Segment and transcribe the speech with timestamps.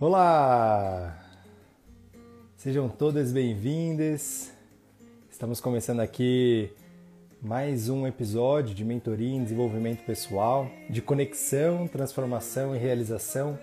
[0.00, 1.18] Olá!
[2.56, 4.52] Sejam todas bem-vindas.
[5.28, 6.70] Estamos começando aqui
[7.42, 13.58] mais um episódio de mentoria em desenvolvimento pessoal, de conexão, transformação e realização.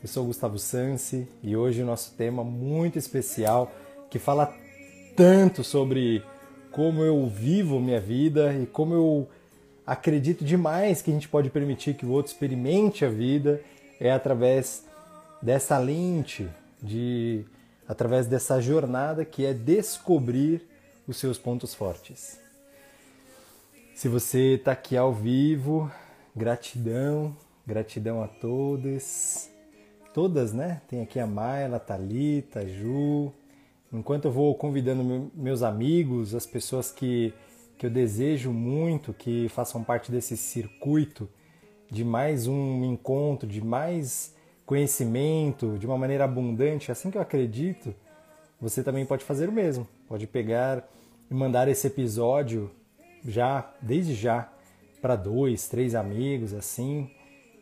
[0.00, 3.72] Eu sou Gustavo Sansi e hoje o nosso tema muito especial
[4.08, 4.54] que fala
[5.16, 6.22] tanto sobre
[6.70, 9.28] como eu vivo minha vida e como eu
[9.84, 13.60] acredito demais que a gente pode permitir que o outro experimente a vida
[13.98, 14.85] é através
[15.46, 16.48] dessa lente,
[16.82, 17.44] de
[17.86, 20.68] através dessa jornada que é descobrir
[21.06, 22.40] os seus pontos fortes.
[23.94, 25.88] Se você está aqui ao vivo,
[26.34, 29.48] gratidão, gratidão a todas,
[30.12, 30.82] todas, né?
[30.88, 33.32] Tem aqui a Mayla, a Thalita, a Ju.
[33.92, 37.32] Enquanto eu vou convidando meus amigos, as pessoas que,
[37.78, 41.28] que eu desejo muito que façam parte desse circuito
[41.88, 44.34] de mais um encontro, de mais
[44.66, 47.94] conhecimento de uma maneira abundante, assim que eu acredito,
[48.60, 49.86] você também pode fazer o mesmo.
[50.08, 50.86] Pode pegar
[51.30, 52.70] e mandar esse episódio
[53.24, 54.50] já, desde já,
[55.00, 57.10] para dois, três amigos, assim,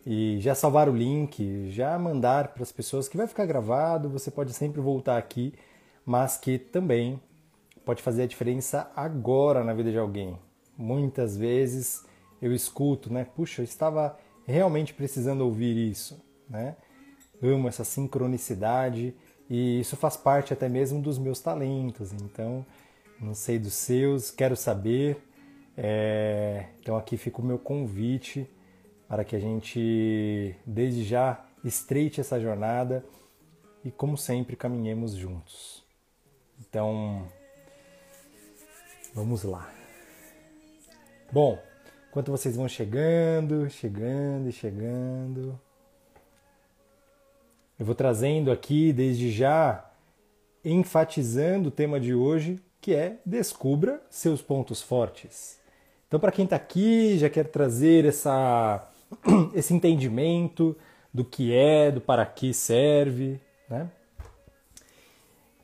[0.06, 4.30] e já salvar o link, já mandar para as pessoas que vai ficar gravado, você
[4.30, 5.52] pode sempre voltar aqui,
[6.06, 7.20] mas que também
[7.84, 10.38] pode fazer a diferença agora na vida de alguém.
[10.76, 12.04] Muitas vezes
[12.40, 13.24] eu escuto, né?
[13.24, 16.76] Puxa, eu estava realmente precisando ouvir isso, né?
[17.44, 19.14] Amo essa sincronicidade
[19.48, 22.12] e isso faz parte até mesmo dos meus talentos.
[22.12, 22.64] Então,
[23.20, 25.18] não sei dos seus, quero saber.
[25.76, 26.66] É...
[26.80, 28.48] Então, aqui fica o meu convite
[29.08, 33.04] para que a gente, desde já, estreite essa jornada
[33.84, 35.84] e, como sempre, caminhemos juntos.
[36.60, 37.26] Então,
[39.12, 39.70] vamos lá.
[41.30, 41.58] Bom,
[42.08, 45.60] enquanto vocês vão chegando, chegando e chegando.
[47.78, 49.90] Eu vou trazendo aqui, desde já,
[50.64, 55.58] enfatizando o tema de hoje, que é Descubra seus pontos fortes.
[56.06, 58.88] Então, para quem está aqui, já quer trazer essa,
[59.52, 60.76] esse entendimento
[61.12, 63.90] do que é, do para que serve, né?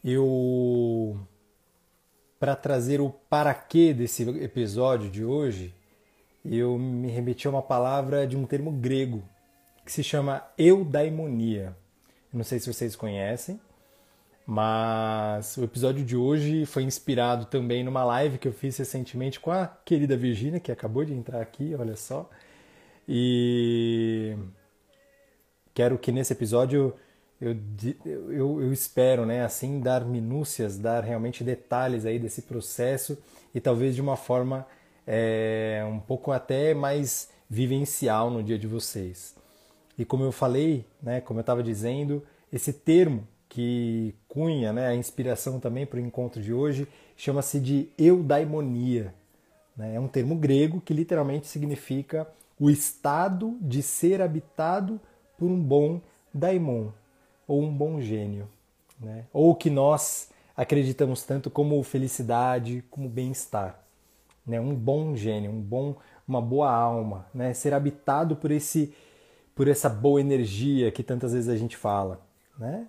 [0.03, 1.17] Eu,
[2.41, 5.73] para trazer o para que desse episódio de hoje,
[6.45, 9.23] eu me remeti a uma palavra de um termo grego
[9.85, 11.77] que se chama eudaimonia.
[12.33, 13.61] Não sei se vocês conhecem,
[14.47, 19.51] mas o episódio de hoje foi inspirado também numa live que eu fiz recentemente com
[19.51, 22.29] a querida Virgínia, que acabou de entrar aqui, olha só.
[23.09, 24.37] E
[25.75, 26.95] quero que nesse episódio
[27.41, 27.57] eu,
[28.05, 33.19] eu, eu espero, né, assim, dar minúcias, dar realmente detalhes aí desse processo
[33.55, 34.67] e talvez de uma forma
[35.07, 39.35] é, um pouco até mais vivencial no dia de vocês.
[40.01, 44.95] E como eu falei, né, como eu estava dizendo, esse termo que cunha né, a
[44.95, 49.13] inspiração também para o encontro de hoje chama-se de eudaimonia.
[49.77, 49.97] Né?
[49.97, 52.27] É um termo grego que literalmente significa
[52.59, 54.99] o estado de ser habitado
[55.37, 56.01] por um bom
[56.33, 56.89] daimon,
[57.47, 58.49] ou um bom gênio.
[58.99, 59.27] Né?
[59.35, 63.79] Ou que nós acreditamos tanto como felicidade, como bem-estar.
[64.47, 64.59] Né?
[64.59, 65.97] Um bom gênio, um bom,
[66.27, 67.27] uma boa alma.
[67.35, 67.53] Né?
[67.53, 68.95] Ser habitado por esse
[69.61, 72.27] por essa boa energia que tantas vezes a gente fala,
[72.59, 72.89] né?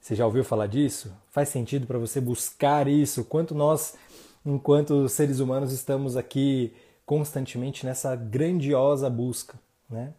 [0.00, 1.14] Você já ouviu falar disso?
[1.30, 3.22] Faz sentido para você buscar isso?
[3.22, 3.98] Quanto nós,
[4.42, 6.72] enquanto seres humanos, estamos aqui
[7.04, 9.60] constantemente nessa grandiosa busca,
[9.90, 10.14] né?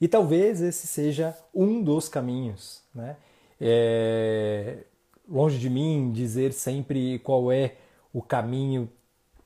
[0.00, 3.14] E talvez esse seja um dos caminhos, né?
[3.60, 4.78] É...
[5.28, 7.76] Longe de mim dizer sempre qual é
[8.12, 8.90] o caminho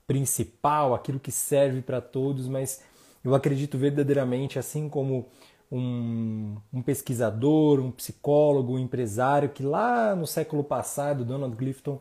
[0.07, 2.81] principal, aquilo que serve para todos, mas
[3.23, 5.29] eu acredito verdadeiramente, assim como
[5.71, 12.01] um, um, pesquisador, um psicólogo, um empresário que lá no século passado, Donald Clifton,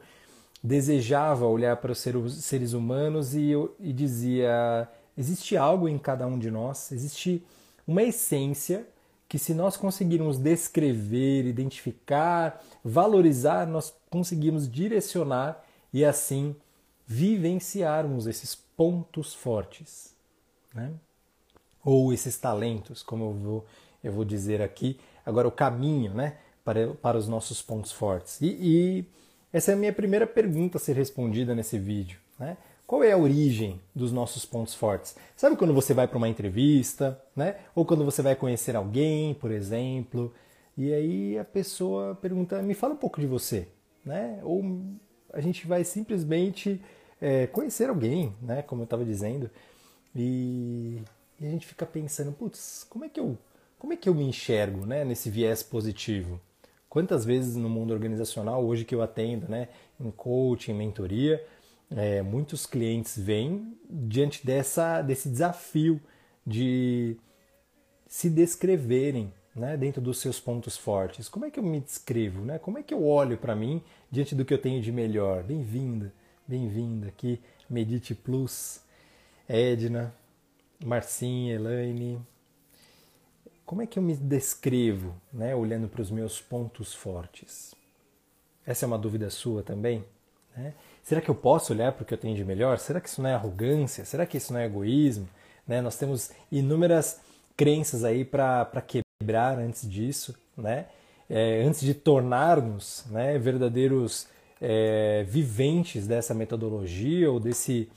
[0.63, 4.87] desejava olhar para os seres humanos e, e dizia:
[5.17, 7.43] existe algo em cada um de nós, existe
[7.87, 8.87] uma essência
[9.27, 15.63] que, se nós conseguirmos descrever, identificar, valorizar, nós conseguimos direcionar
[15.93, 16.55] e assim
[17.05, 20.15] vivenciarmos esses pontos fortes.
[20.73, 20.91] Né?
[21.83, 23.65] Ou esses talentos, como eu vou,
[24.03, 24.99] eu vou dizer aqui.
[25.25, 28.39] Agora, o caminho né, para, para os nossos pontos fortes.
[28.41, 29.05] E, e
[29.51, 32.19] essa é a minha primeira pergunta a ser respondida nesse vídeo.
[32.37, 32.57] Né?
[32.85, 35.15] Qual é a origem dos nossos pontos fortes?
[35.35, 37.55] Sabe quando você vai para uma entrevista, né?
[37.75, 40.33] ou quando você vai conhecer alguém, por exemplo,
[40.77, 43.67] e aí a pessoa pergunta: me fala um pouco de você.
[44.05, 44.39] Né?
[44.43, 44.63] Ou
[45.33, 46.81] a gente vai simplesmente
[47.21, 48.61] é, conhecer alguém, né?
[48.61, 49.49] como eu estava dizendo,
[50.15, 51.01] e
[51.39, 53.37] e a gente fica pensando, putz, como é que eu,
[53.77, 56.39] como é que eu me enxergo, né, nesse viés positivo?
[56.89, 59.69] Quantas vezes no mundo organizacional, hoje que eu atendo, né,
[59.99, 61.45] em coaching, em mentoria,
[61.91, 66.01] é, muitos clientes vêm diante dessa, desse desafio
[66.45, 67.15] de
[68.07, 71.29] se descreverem né, dentro dos seus pontos fortes.
[71.29, 72.43] Como é que eu me descrevo?
[72.43, 72.59] Né?
[72.59, 73.81] Como é que eu olho para mim
[74.11, 75.43] diante do que eu tenho de melhor?
[75.43, 76.11] Bem-vinda,
[76.47, 77.39] bem-vinda aqui,
[77.69, 78.81] Medite Plus,
[79.47, 80.13] Edna,
[80.83, 82.19] Marcinha, Elaine.
[83.65, 87.75] Como é que eu me descrevo, né, olhando para os meus pontos fortes?
[88.65, 90.03] Essa é uma dúvida sua também?
[90.55, 90.73] Né?
[91.03, 92.79] Será que eu posso olhar para o que eu tenho de melhor?
[92.79, 94.05] Será que isso não é arrogância?
[94.05, 95.27] Será que isso não é egoísmo?
[95.67, 95.81] Né?
[95.81, 97.21] Nós temos inúmeras
[97.55, 100.85] crenças aí para quebrar antes disso, né?
[101.29, 104.27] É, antes de tornarmos né, verdadeiros
[104.59, 107.87] é, viventes dessa metodologia ou desse,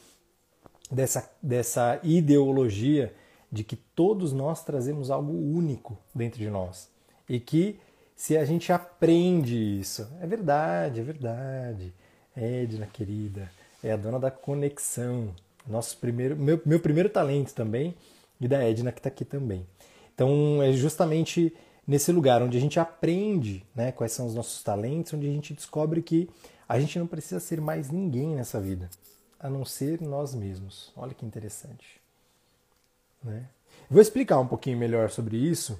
[0.93, 3.13] dessa, dessa ideologia
[3.51, 6.89] de que todos nós trazemos algo único dentro de nós.
[7.29, 7.79] E que
[8.15, 11.93] se a gente aprende isso, é verdade, é verdade,
[12.37, 13.51] Edna querida,
[13.83, 15.35] é a dona da conexão,
[15.67, 17.95] nosso primeiro, meu, meu primeiro talento também
[18.41, 19.67] e da Edna que está aqui também.
[20.15, 21.55] Então é justamente
[21.87, 25.55] nesse lugar onde a gente aprende né, quais são os nossos talentos, onde a gente
[25.55, 26.29] descobre que
[26.69, 28.89] a gente não precisa ser mais ninguém nessa vida,
[29.43, 30.93] a não ser nós mesmos.
[30.97, 32.01] Olha que interessante.
[33.23, 33.45] Né?
[33.91, 35.79] Vou explicar um pouquinho melhor sobre isso,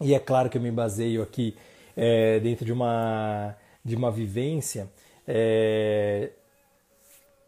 [0.00, 1.56] e é claro que eu me baseio aqui
[1.96, 4.90] é, dentro de uma, de uma vivência,
[5.26, 6.30] é,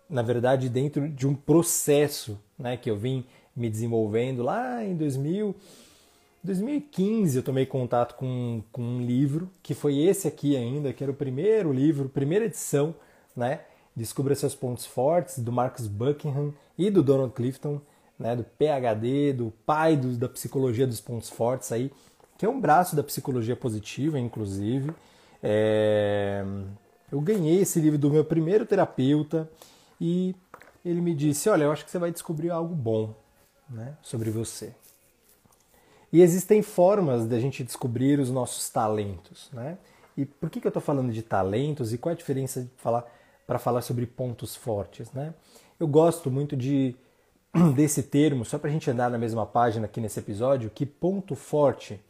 [0.09, 3.25] na verdade, dentro de um processo né, que eu vim
[3.55, 5.55] me desenvolvendo lá em 2000.
[6.45, 11.11] 2015 eu tomei contato com, com um livro, que foi esse aqui ainda, que era
[11.11, 12.95] o primeiro livro, primeira edição,
[13.35, 13.63] né?
[13.97, 17.81] Descubra seus pontos fortes, do Marcus Buckingham e do Donald Clifton,
[18.19, 18.37] né?
[18.37, 21.91] Do PhD, do pai do, da psicologia dos pontos fortes aí,
[22.37, 24.93] que é um braço da psicologia positiva, inclusive.
[25.43, 26.45] É...
[27.11, 29.49] Eu ganhei esse livro do meu primeiro terapeuta
[30.01, 30.35] e
[30.85, 33.15] ele me disse: Olha, eu acho que você vai descobrir algo bom
[33.69, 34.75] né, sobre você.
[36.13, 39.51] E existem formas da gente descobrir os nossos talentos.
[39.53, 39.79] Né?
[40.17, 43.05] E por que, que eu estou falando de talentos e qual a diferença de falar
[43.47, 45.13] para falar sobre pontos fortes?
[45.13, 45.33] Né?
[45.79, 46.95] Eu gosto muito de
[47.75, 51.35] desse termo, só para a gente andar na mesma página aqui nesse episódio, que ponto
[51.35, 52.01] forte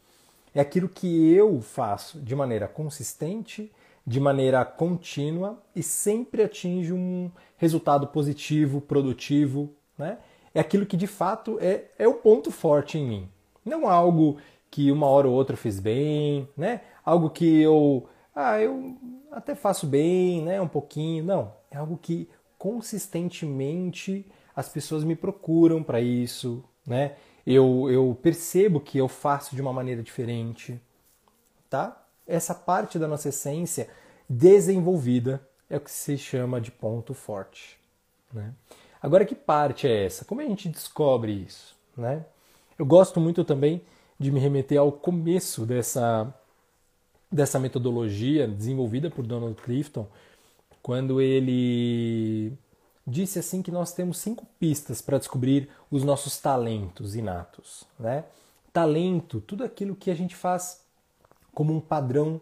[0.53, 3.71] é aquilo que eu faço de maneira consistente,
[4.05, 10.17] de maneira contínua e sempre atinge um resultado positivo, produtivo, né?
[10.57, 13.29] é aquilo que de fato é, é o ponto forte em mim.
[13.63, 14.37] Não algo
[14.71, 16.81] que uma hora ou outra eu fiz bem, né?
[17.05, 18.07] Algo que eu,
[18.39, 18.95] ah, eu
[19.31, 20.61] até faço bem, né?
[20.61, 21.23] Um pouquinho.
[21.23, 24.25] Não, é algo que consistentemente
[24.55, 27.15] as pessoas me procuram para isso, né?
[27.45, 30.79] Eu, eu percebo que eu faço de uma maneira diferente,
[31.67, 32.05] tá?
[32.27, 33.89] Essa parte da nossa essência
[34.29, 37.79] desenvolvida é o que se chama de ponto forte,
[38.31, 38.53] né?
[39.01, 40.25] Agora, que parte é essa?
[40.25, 41.75] Como a gente descobre isso?
[41.95, 42.23] Né?
[42.77, 43.81] Eu gosto muito também
[44.19, 46.33] de me remeter ao começo dessa,
[47.31, 50.07] dessa metodologia desenvolvida por Donald Clifton,
[50.81, 52.53] quando ele
[53.05, 57.83] disse assim que nós temos cinco pistas para descobrir os nossos talentos inatos.
[57.99, 58.25] Né?
[58.73, 60.81] Talento, tudo aquilo que a gente faz
[61.53, 62.39] como um padrão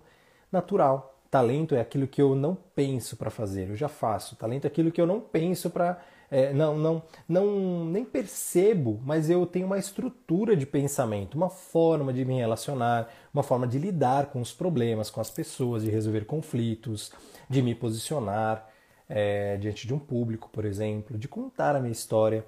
[0.52, 1.14] natural.
[1.30, 4.36] Talento é aquilo que eu não penso para fazer, eu já faço.
[4.36, 9.30] Talento é aquilo que eu não penso para é, não, não, não, nem percebo, mas
[9.30, 14.28] eu tenho uma estrutura de pensamento, uma forma de me relacionar, uma forma de lidar
[14.28, 17.12] com os problemas, com as pessoas, de resolver conflitos,
[17.50, 18.68] de me posicionar
[19.08, 22.46] é, diante de um público, por exemplo, de contar a minha história.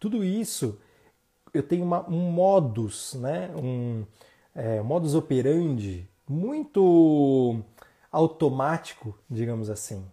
[0.00, 0.78] Tudo isso
[1.52, 3.50] eu tenho uma, um modus, né?
[3.56, 4.04] um
[4.54, 7.62] é, modus operandi muito
[8.10, 10.04] automático, digamos assim.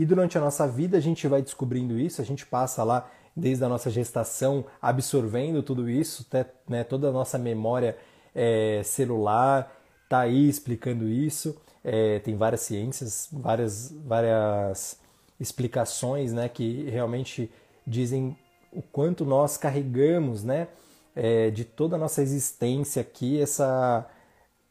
[0.00, 3.62] E durante a nossa vida a gente vai descobrindo isso, a gente passa lá desde
[3.62, 7.98] a nossa gestação absorvendo tudo isso, até, né, toda a nossa memória
[8.34, 9.70] é, celular
[10.04, 11.54] está aí explicando isso.
[11.84, 14.98] É, tem várias ciências, várias, várias
[15.38, 17.52] explicações né, que realmente
[17.86, 18.34] dizem
[18.72, 20.68] o quanto nós carregamos né,
[21.14, 24.08] é, de toda a nossa existência aqui, essa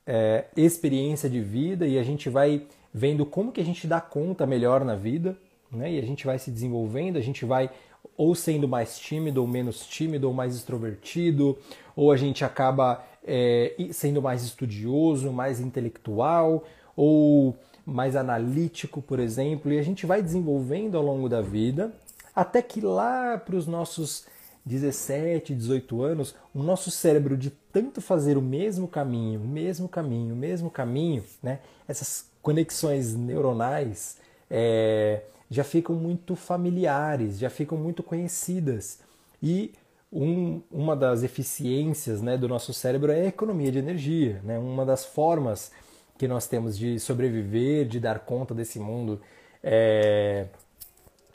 [0.08, 4.46] é, experiência de vida, e a gente vai vendo como que a gente dá conta
[4.46, 5.38] melhor na vida,
[5.72, 5.93] né?
[5.93, 7.69] E a gente vai se desenvolvendo, a gente vai
[8.17, 11.58] ou sendo mais tímido ou menos tímido ou mais extrovertido,
[11.96, 16.63] ou a gente acaba é, sendo mais estudioso, mais intelectual
[16.96, 17.55] ou
[17.86, 21.93] mais analítico, por exemplo, e a gente vai desenvolvendo ao longo da vida,
[22.36, 24.25] até que lá para os nossos
[24.65, 30.36] 17, 18 anos, o nosso cérebro de tanto fazer o mesmo caminho, o mesmo caminho,
[30.36, 31.60] o mesmo caminho, né?
[31.88, 34.17] essas conexões neuronais
[34.50, 39.00] é, já ficam muito familiares, já ficam muito conhecidas.
[39.41, 39.74] E
[40.12, 44.41] um, uma das eficiências né, do nosso cérebro é a economia de energia.
[44.43, 44.58] Né?
[44.58, 45.72] Uma das formas
[46.17, 49.22] que nós temos de sobreviver, de dar conta desse mundo
[49.63, 50.48] é,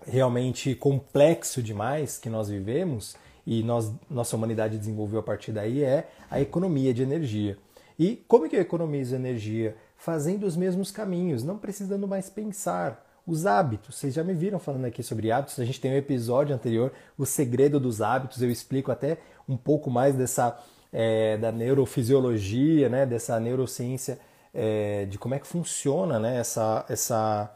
[0.07, 6.09] realmente complexo demais que nós vivemos e nós, nossa humanidade desenvolveu a partir daí é
[6.31, 7.57] a economia de energia.
[7.99, 9.77] E como que eu economizo energia?
[9.97, 13.05] Fazendo os mesmos caminhos, não precisando mais pensar.
[13.27, 16.55] Os hábitos, vocês já me viram falando aqui sobre hábitos, a gente tem um episódio
[16.55, 19.17] anterior, o segredo dos hábitos, eu explico até
[19.49, 20.59] um pouco mais dessa
[20.95, 24.19] é, da neurofisiologia, né, dessa neurociência,
[24.55, 27.53] é, de como é que funciona né, essa, essa,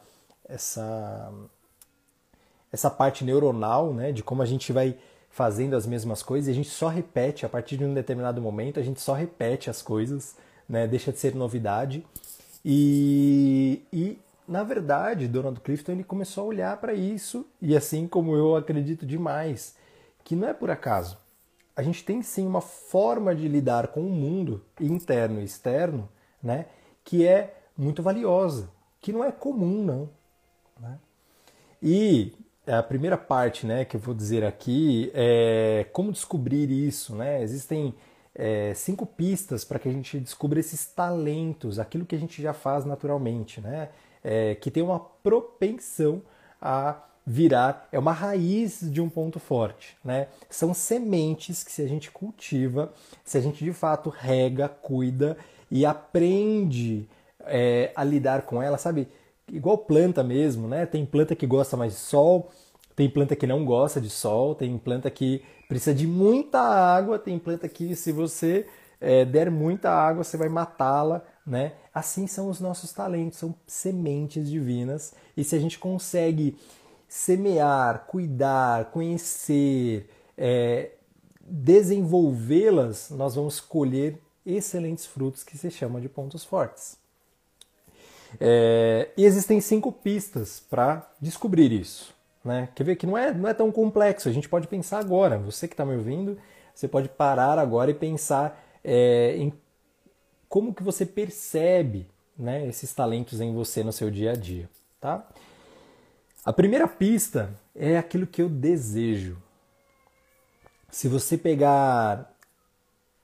[0.49, 1.33] essa,
[2.73, 4.97] essa parte neuronal, né, de como a gente vai
[5.31, 8.81] fazendo as mesmas coisas e a gente só repete, a partir de um determinado momento,
[8.81, 10.35] a gente só repete as coisas,
[10.69, 12.05] né, deixa de ser novidade.
[12.71, 18.37] E, e na verdade, Donald Clifton ele começou a olhar para isso e assim como
[18.37, 19.75] eu acredito demais,
[20.23, 21.17] que não é por acaso.
[21.75, 26.11] A gente tem sim uma forma de lidar com o mundo interno e externo,
[26.43, 26.67] né,
[27.03, 28.69] que é muito valiosa,
[29.01, 30.11] que não é comum não.
[30.79, 30.99] Né?
[31.83, 32.35] E
[32.67, 37.43] a primeira parte, né, que eu vou dizer aqui é como descobrir isso, né?
[37.43, 37.95] Existem
[38.39, 42.55] é, cinco pistas para que a gente descubra esses talentos, aquilo que a gente já
[42.55, 43.89] faz naturalmente, né?
[44.23, 46.23] é, que tem uma propensão
[46.61, 49.97] a virar, é uma raiz de um ponto forte.
[50.05, 50.29] Né?
[50.49, 52.93] São sementes que, se a gente cultiva,
[53.25, 55.37] se a gente de fato rega, cuida
[55.71, 57.09] e aprende
[57.41, 59.09] é, a lidar com ela, sabe?
[59.51, 60.85] Igual planta mesmo, né?
[60.85, 62.51] Tem planta que gosta mais de sol,
[62.97, 67.39] tem planta que não gosta de sol, tem planta que precisa de muita água, tem
[67.39, 68.67] planta que, se você
[69.01, 71.73] é, der muita água, você vai matá-la né?
[71.93, 75.15] Assim são os nossos talentos, são sementes divinas.
[75.37, 76.57] E se a gente consegue
[77.09, 80.91] semear, cuidar, conhecer, é,
[81.41, 86.99] desenvolvê-las, nós vamos colher excelentes frutos que se chamam de pontos fortes.
[88.39, 92.15] É, e existem cinco pistas para descobrir isso.
[92.49, 92.71] Né?
[92.75, 95.37] Quer ver que não é, não é tão complexo, a gente pode pensar agora.
[95.39, 96.39] Você que está me ouvindo,
[96.75, 99.53] você pode parar agora e pensar é, em
[100.49, 102.07] como que você percebe
[102.39, 104.67] né, esses talentos em você no seu dia a dia,
[104.99, 105.29] tá?
[106.43, 109.37] A primeira pista é aquilo que eu desejo.
[110.89, 112.35] Se você pegar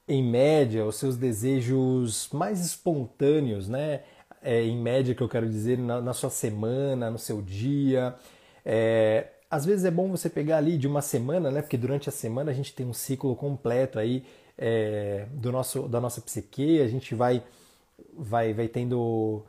[0.06, 4.02] em média os seus desejos mais espontâneos, né?
[4.42, 8.14] É, em média que eu quero dizer na, na sua semana, no seu dia,
[8.64, 11.62] é, às vezes é bom você pegar ali de uma semana, né?
[11.62, 14.25] Porque durante a semana a gente tem um ciclo completo aí
[14.59, 17.42] é, do nosso, da nossa psique, a gente vai,
[18.16, 19.44] vai, vai tendo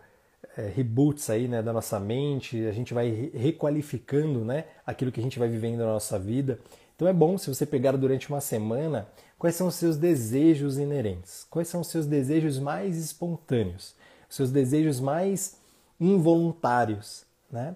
[0.58, 5.24] é, reboots aí, né, da nossa mente, a gente vai requalificando né, aquilo que a
[5.24, 6.60] gente vai vivendo na nossa vida.
[6.96, 9.08] Então é bom se você pegar durante uma semana
[9.38, 13.96] quais são os seus desejos inerentes, quais são os seus desejos mais espontâneos,
[14.30, 15.58] os seus desejos mais
[16.00, 17.76] involuntários, né?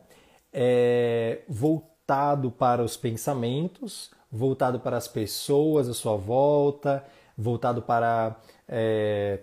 [0.52, 7.04] É, voltado para os pensamentos, voltado para as pessoas à sua volta,
[7.38, 8.36] voltado para
[8.68, 9.40] é,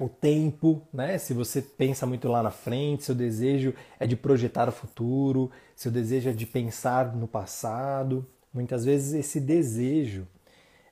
[0.00, 1.18] o tempo, né?
[1.18, 5.90] Se você pensa muito lá na frente, seu desejo é de projetar o futuro, seu
[5.90, 8.26] desejo é de pensar no passado.
[8.52, 10.26] Muitas vezes esse desejo,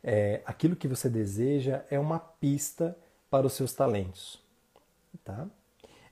[0.02, 2.96] é, aquilo que você deseja, é uma pista
[3.30, 4.40] para os seus talentos,
[5.24, 5.46] tá?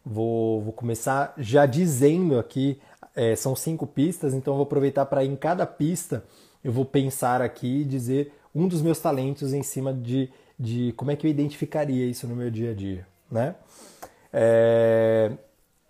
[0.05, 2.81] Vou, vou começar já dizendo aqui,
[3.19, 6.23] é, são cinco pistas, então vou aproveitar para em cada pista
[6.63, 11.11] eu vou pensar aqui e dizer um dos meus talentos em cima de, de como
[11.11, 13.57] é que eu identificaria isso no meu dia a dia, né?
[14.33, 15.33] É,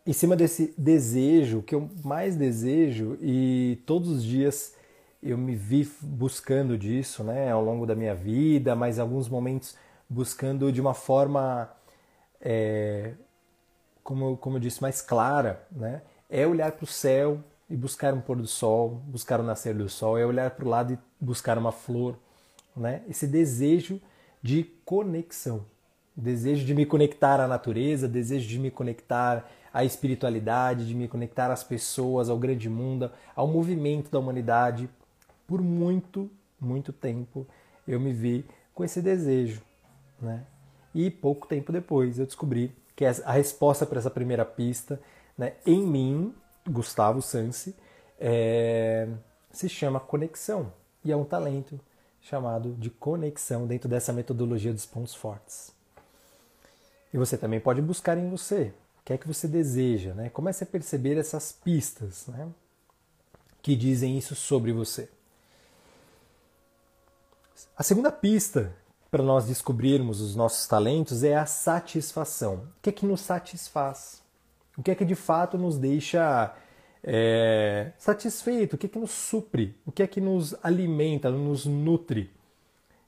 [0.07, 4.75] em cima desse desejo, que eu mais desejo e todos os dias
[5.23, 9.77] eu me vi buscando disso, né, ao longo da minha vida, mas alguns momentos
[10.09, 11.69] buscando de uma forma,
[12.41, 13.13] é,
[14.03, 18.21] como, como eu disse, mais clara, né, é olhar para o céu e buscar um
[18.21, 21.59] pôr do sol, buscar o nascer do sol, é olhar para o lado e buscar
[21.59, 22.17] uma flor,
[22.77, 23.03] né?
[23.09, 24.01] Esse desejo
[24.43, 25.65] de conexão,
[26.17, 31.51] desejo de me conectar à natureza, desejo de me conectar à espiritualidade, de me conectar
[31.51, 34.89] às pessoas, ao grande mundo, ao movimento da humanidade.
[35.47, 36.31] Por muito,
[36.61, 37.47] muito tempo
[37.87, 38.45] eu me vi
[38.75, 39.63] com esse desejo,
[40.21, 40.45] né?
[40.95, 45.01] E pouco tempo depois eu descobri que a resposta para essa primeira pista,
[45.39, 46.35] né, em mim,
[46.69, 47.75] Gustavo Sansi,
[48.19, 49.09] é,
[49.53, 50.73] se chama conexão.
[51.05, 51.81] e é um talento
[52.21, 55.73] chamado de conexão dentro dessa metodologia dos pontos fortes.
[57.15, 60.29] E você também pode buscar em você o que é que você deseja, né?
[60.29, 62.49] Comece a perceber essas pistas, né?
[63.63, 65.09] Que dizem isso sobre você.
[67.77, 68.75] A segunda pista
[69.11, 72.57] para nós descobrirmos os nossos talentos é a satisfação.
[72.57, 74.21] O que é que nos satisfaz?
[74.79, 76.55] O que é que de fato nos deixa
[77.03, 78.75] é, satisfeito?
[78.75, 79.75] O que é que nos supre?
[79.85, 82.31] O que é que nos alimenta, nos nutre?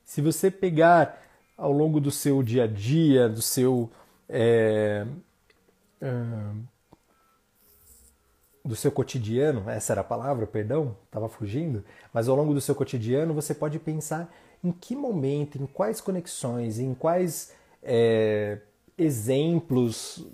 [0.04, 1.22] Se você pegar
[1.56, 3.88] ao longo do seu dia a dia, do seu
[4.28, 5.06] é,
[8.64, 12.74] do seu cotidiano, essa era a palavra, perdão, estava fugindo, mas ao longo do seu
[12.74, 18.58] cotidiano você pode pensar em que momento, em quais conexões, em quais é,
[18.98, 20.26] exemplos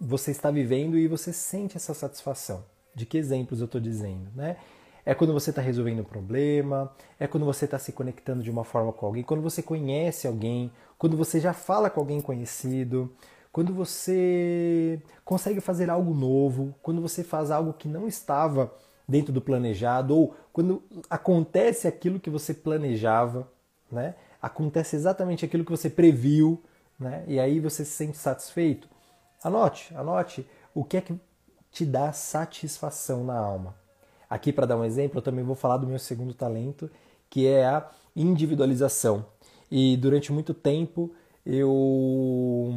[0.00, 2.64] você está vivendo e você sente essa satisfação.
[2.94, 4.56] De que exemplos eu estou dizendo, né?
[5.04, 8.64] É quando você está resolvendo um problema, é quando você está se conectando de uma
[8.64, 13.10] forma com alguém, quando você conhece alguém, quando você já fala com alguém conhecido,
[13.52, 18.72] quando você consegue fazer algo novo, quando você faz algo que não estava
[19.08, 23.50] dentro do planejado, ou quando acontece aquilo que você planejava,
[23.90, 24.14] né?
[24.40, 26.62] acontece exatamente aquilo que você previu,
[26.98, 27.24] né?
[27.26, 28.88] e aí você se sente satisfeito.
[29.42, 31.18] Anote, anote o que é que
[31.70, 33.74] te dá satisfação na alma.
[34.28, 36.90] Aqui, para dar um exemplo, eu também vou falar do meu segundo talento,
[37.28, 39.24] que é a individualização.
[39.70, 41.12] E durante muito tempo
[41.44, 42.72] eu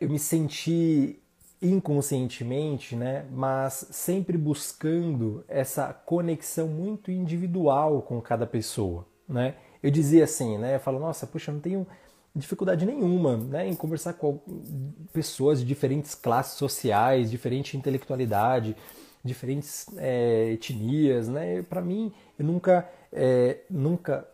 [0.00, 1.20] eu me senti
[1.60, 9.54] inconscientemente, né, mas sempre buscando essa conexão muito individual com cada pessoa, né?
[9.80, 11.86] Eu dizia assim, né, eu falo, nossa, puxa, eu não tenho
[12.34, 14.40] dificuldade nenhuma, né, em conversar com
[15.12, 18.74] pessoas de diferentes classes sociais, diferente intelectualidade,
[19.24, 21.62] diferentes é, etnias, né?
[21.62, 24.26] Para mim, eu nunca, é, nunca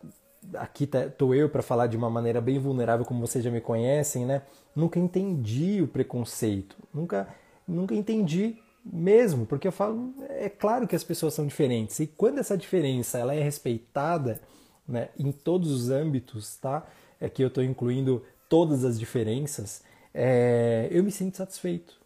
[0.55, 4.25] aqui estou eu para falar de uma maneira bem vulnerável, como vocês já me conhecem,
[4.25, 4.41] né?
[4.75, 7.27] Nunca entendi o preconceito, nunca,
[7.67, 12.39] nunca entendi mesmo, porque eu falo, é claro que as pessoas são diferentes e quando
[12.39, 14.41] essa diferença ela é respeitada,
[14.87, 16.87] né, em todos os âmbitos, tá?
[17.19, 21.99] É que eu estou incluindo todas as diferenças, é, eu me sinto satisfeito,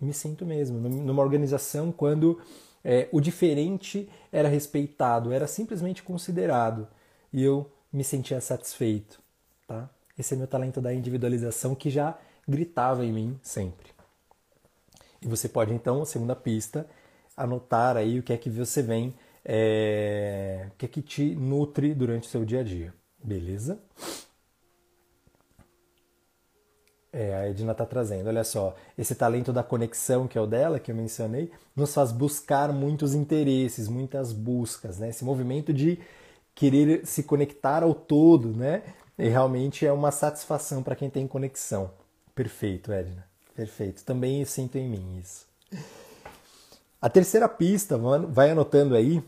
[0.00, 2.40] me sinto mesmo numa organização quando
[2.84, 6.88] é, o diferente era respeitado, era simplesmente considerado
[7.32, 9.20] e eu me sentia satisfeito,
[9.68, 9.88] tá?
[10.18, 13.92] Esse é meu talento da individualização que já gritava em mim sempre.
[15.20, 16.86] E você pode então, segunda pista,
[17.36, 19.14] anotar aí o que é que você vem,
[19.44, 20.68] é...
[20.72, 22.92] o que é que te nutre durante o seu dia a dia,
[23.22, 23.78] beleza?
[27.12, 30.80] É, a Edna está trazendo, olha só, esse talento da conexão que é o dela,
[30.80, 35.10] que eu mencionei, nos faz buscar muitos interesses, muitas buscas, né?
[35.10, 35.98] Esse movimento de
[36.54, 38.82] querer se conectar ao todo, né?
[39.18, 41.90] E realmente é uma satisfação para quem tem conexão.
[42.34, 43.26] Perfeito, Edna.
[43.54, 44.02] Perfeito.
[44.04, 45.46] Também sinto em mim isso.
[47.00, 49.22] A terceira pista, vai anotando aí,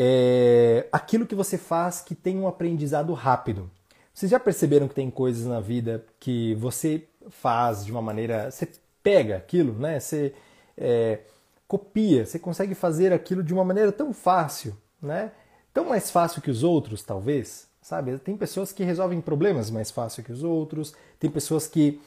[0.00, 3.68] é aquilo que você faz que tem um aprendizado rápido.
[4.14, 8.48] Vocês já perceberam que tem coisas na vida que você faz de uma maneira.
[8.48, 8.68] Você
[9.02, 9.98] pega aquilo, né?
[9.98, 10.32] Você
[10.76, 11.18] é,
[11.66, 15.32] copia, você consegue fazer aquilo de uma maneira tão fácil, né?
[15.74, 18.18] tão mais fácil que os outros, talvez, sabe?
[18.18, 22.00] Tem pessoas que resolvem problemas mais fácil que os outros, tem pessoas que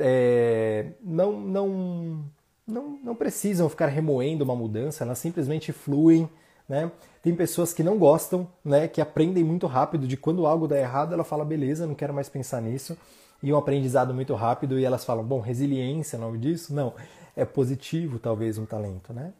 [0.00, 2.24] é, não, não,
[2.66, 6.28] não, não precisam ficar remoendo uma mudança, elas simplesmente fluem,
[6.68, 6.90] né?
[7.22, 8.88] Tem pessoas que não gostam, né?
[8.88, 12.28] Que aprendem muito rápido de quando algo dá errado, ela fala, beleza, não quero mais
[12.28, 12.96] pensar nisso.
[13.42, 16.74] E um aprendizado muito rápido e elas falam, bom, resiliência, nome disso?
[16.74, 16.94] Não,
[17.34, 19.32] é positivo talvez um talento, né?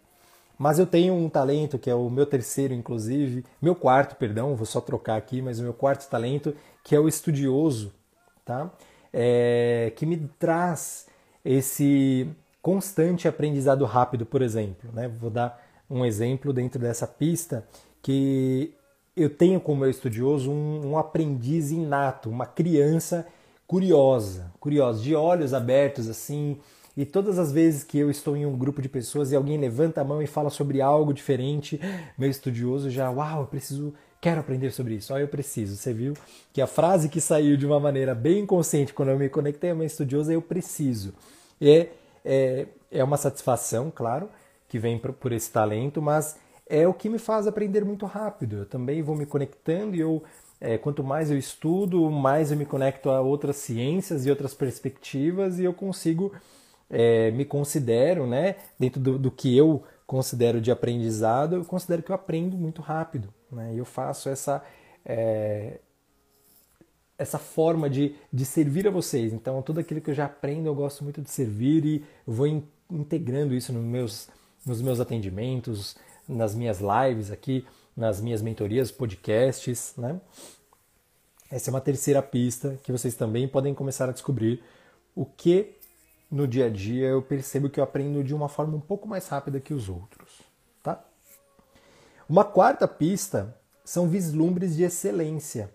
[0.59, 4.65] Mas eu tenho um talento que é o meu terceiro, inclusive, meu quarto, perdão, vou
[4.65, 7.93] só trocar aqui, mas o meu quarto talento, que é o estudioso,
[8.45, 8.71] tá?
[9.13, 11.07] É, que me traz
[11.45, 12.29] esse
[12.63, 14.91] constante aprendizado rápido, por exemplo.
[14.93, 15.09] Né?
[15.09, 17.67] Vou dar um exemplo dentro dessa pista
[18.03, 18.75] que
[19.17, 23.27] eu tenho como meu estudioso um, um aprendiz inato, uma criança
[23.67, 26.59] curiosa, curiosa, de olhos abertos assim,
[26.97, 30.01] e todas as vezes que eu estou em um grupo de pessoas e alguém levanta
[30.01, 31.79] a mão e fala sobre algo diferente,
[32.17, 35.13] meu estudioso já, uau, eu preciso, quero aprender sobre isso.
[35.13, 35.77] Eu preciso.
[35.77, 36.15] Você viu
[36.55, 39.77] que a frase que saiu de uma maneira bem inconsciente quando eu me conectei ao
[39.77, 41.13] meu estudioso é eu preciso.
[41.61, 41.89] É,
[42.25, 44.31] é, é uma satisfação, claro,
[44.69, 46.37] que vem por esse talento, mas
[46.69, 48.59] é o que me faz aprender muito rápido.
[48.59, 50.23] Eu também vou me conectando e eu
[50.61, 55.59] é, quanto mais eu estudo, mais eu me conecto a outras ciências e outras perspectivas
[55.59, 56.33] e eu consigo
[56.89, 62.11] é, me considero, né, dentro do, do, que eu considero de aprendizado, eu considero que
[62.11, 63.29] eu aprendo muito rápido.
[63.51, 63.75] Né?
[63.75, 64.63] E eu faço essa,
[65.05, 65.81] é,
[67.19, 69.33] essa forma de, de servir a vocês.
[69.33, 72.47] Então, tudo aquilo que eu já aprendo, eu gosto muito de servir e eu vou
[72.47, 74.29] in, integrando isso nos meus,
[74.67, 75.97] nos meus atendimentos,
[76.29, 77.65] nas minhas lives aqui,
[77.97, 79.95] nas minhas mentorias, podcasts.
[79.97, 80.21] Né?
[81.51, 84.63] Essa é uma terceira pista que vocês também podem começar a descobrir
[85.15, 85.77] o que
[86.31, 89.29] no dia a dia eu percebo que eu aprendo de uma forma um pouco mais
[89.29, 90.43] rápida que os outros.
[90.83, 91.03] Tá?
[92.29, 95.71] Uma quarta pista são vislumbres de excelência.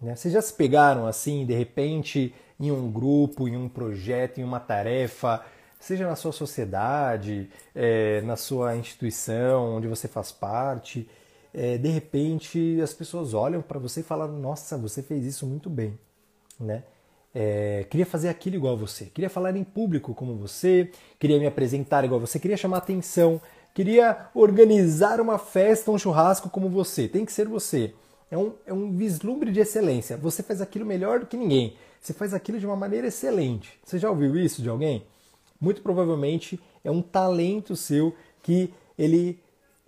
[0.00, 0.16] Né?
[0.16, 4.58] Vocês já se pegaram assim, de repente, em um grupo, em um projeto, em uma
[4.58, 5.44] tarefa,
[5.78, 11.08] seja na sua sociedade, é, na sua instituição onde você faz parte,
[11.54, 15.70] é, de repente as pessoas olham para você e falam: Nossa, você fez isso muito
[15.70, 15.98] bem.
[16.58, 16.82] Né?
[17.34, 22.04] É, queria fazer aquilo igual você, queria falar em público como você, queria me apresentar
[22.04, 23.40] igual você, queria chamar atenção,
[23.74, 27.06] queria organizar uma festa, um churrasco como você.
[27.06, 27.92] Tem que ser você.
[28.30, 30.16] É um, é um vislumbre de excelência.
[30.16, 31.76] Você faz aquilo melhor do que ninguém.
[32.00, 33.78] Você faz aquilo de uma maneira excelente.
[33.84, 35.04] Você já ouviu isso de alguém?
[35.60, 39.40] Muito provavelmente é um talento seu que ele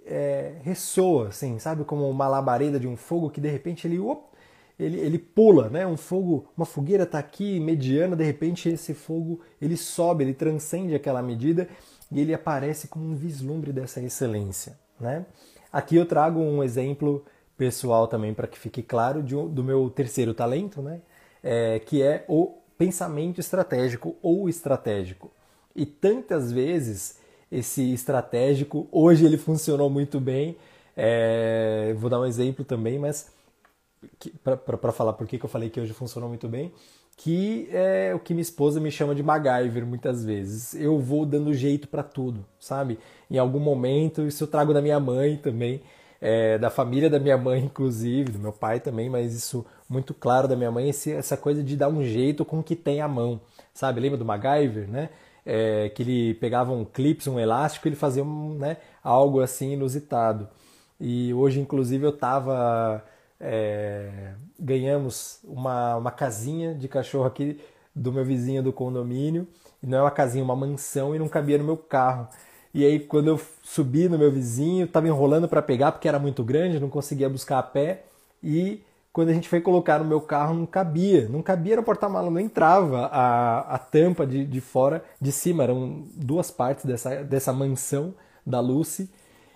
[0.04, 1.84] é, ressoa, assim, sabe?
[1.84, 4.22] Como uma labareda de um fogo que de repente ele, op,
[4.78, 5.86] ele, ele pula, né?
[5.86, 10.94] Um fogo, uma fogueira está aqui mediana, de repente esse fogo ele sobe, ele transcende
[10.94, 11.68] aquela medida
[12.10, 15.26] e ele aparece como um vislumbre dessa excelência, né?
[15.70, 17.24] Aqui eu trago um exemplo
[17.56, 21.00] pessoal também para que fique claro de, do meu terceiro talento, né?
[21.42, 25.30] É, que é o pensamento estratégico ou estratégico.
[25.78, 27.18] E tantas vezes
[27.50, 30.56] esse estratégico, hoje ele funcionou muito bem.
[30.96, 33.32] É, vou dar um exemplo também, mas
[34.44, 36.72] para falar por que eu falei que hoje funcionou muito bem,
[37.16, 40.74] que é o que minha esposa me chama de MacGyver muitas vezes.
[40.74, 42.98] Eu vou dando jeito para tudo, sabe?
[43.30, 45.80] Em algum momento, isso eu trago da minha mãe também
[46.20, 50.48] é, da família da minha mãe, inclusive, do meu pai também, mas isso muito claro
[50.48, 53.40] da minha mãe, essa coisa de dar um jeito com o que tem à mão,
[53.72, 54.00] sabe?
[54.00, 55.10] Lembra do MacGyver, né?
[55.46, 60.48] É, que ele pegava um clipe, um elástico, ele fazia um, né, algo assim inusitado.
[61.00, 63.02] E hoje, inclusive, eu tava
[63.40, 67.60] é, ganhamos uma, uma casinha de cachorro aqui
[67.94, 69.46] do meu vizinho do condomínio.
[69.82, 72.28] Não é uma casinha, uma mansão e não cabia no meu carro.
[72.74, 76.44] E aí, quando eu subi no meu vizinho, estava enrolando para pegar porque era muito
[76.44, 78.04] grande, não conseguia buscar a pé.
[78.42, 78.82] E
[79.18, 82.38] quando a gente foi colocar no meu carro, não cabia, não cabia no porta-malas, não
[82.38, 88.14] entrava a, a tampa de, de fora, de cima, eram duas partes dessa, dessa mansão
[88.46, 89.10] da Lucy,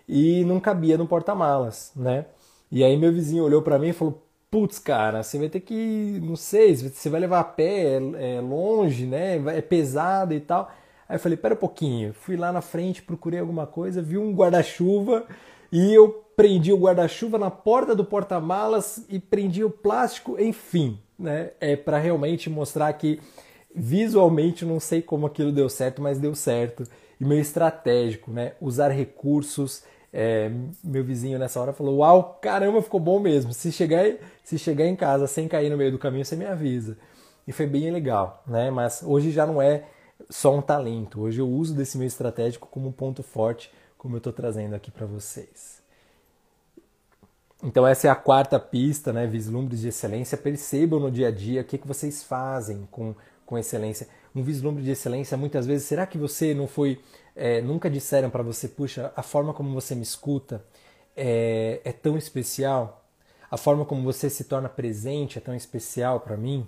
[0.08, 2.26] e não cabia no porta-malas, né?
[2.72, 6.18] E aí meu vizinho olhou para mim e falou: Putz, cara, você vai ter que,
[6.20, 9.36] não sei, você vai levar a pé, é, é longe, né?
[9.56, 10.72] É pesado e tal.
[11.08, 12.12] Aí eu falei, pera um pouquinho.
[12.12, 15.24] Fui lá na frente, procurei alguma coisa, vi um guarda-chuva
[15.70, 21.50] e eu prendi o guarda-chuva na porta do porta-malas e prendi o plástico, enfim, né?
[21.60, 23.20] É para realmente mostrar que
[23.74, 26.84] visualmente não sei como aquilo deu certo, mas deu certo.
[27.20, 28.52] E meio estratégico, né?
[28.60, 29.84] Usar recursos.
[30.12, 30.50] É,
[30.84, 33.52] meu vizinho nessa hora falou: Uau, caramba, ficou bom mesmo.
[33.52, 34.04] Se chegar,
[34.42, 36.98] se chegar em casa sem cair no meio do caminho, você me avisa.
[37.46, 38.70] E foi bem legal, né?
[38.70, 39.84] Mas hoje já não é
[40.28, 41.20] só um talento.
[41.20, 44.90] Hoje eu uso desse meio estratégico como um ponto forte, como eu estou trazendo aqui
[44.90, 45.81] para vocês.
[47.62, 49.26] Então essa é a quarta pista, né?
[49.26, 50.36] Vislumbres de excelência.
[50.36, 53.14] Percebam no dia a dia o que, que vocês fazem com,
[53.46, 54.08] com excelência.
[54.34, 57.00] Um vislumbre de excelência, muitas vezes, será que você não foi,
[57.36, 60.64] é, nunca disseram para você, puxa, a forma como você me escuta
[61.14, 63.04] é, é tão especial?
[63.50, 66.66] A forma como você se torna presente é tão especial para mim,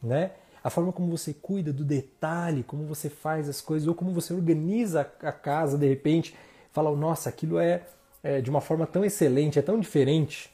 [0.00, 0.30] né?
[0.62, 4.32] a forma como você cuida do detalhe, como você faz as coisas, ou como você
[4.32, 6.36] organiza a casa de repente,
[6.70, 7.82] fala, nossa, aquilo é,
[8.22, 10.50] é de uma forma tão excelente, é tão diferente.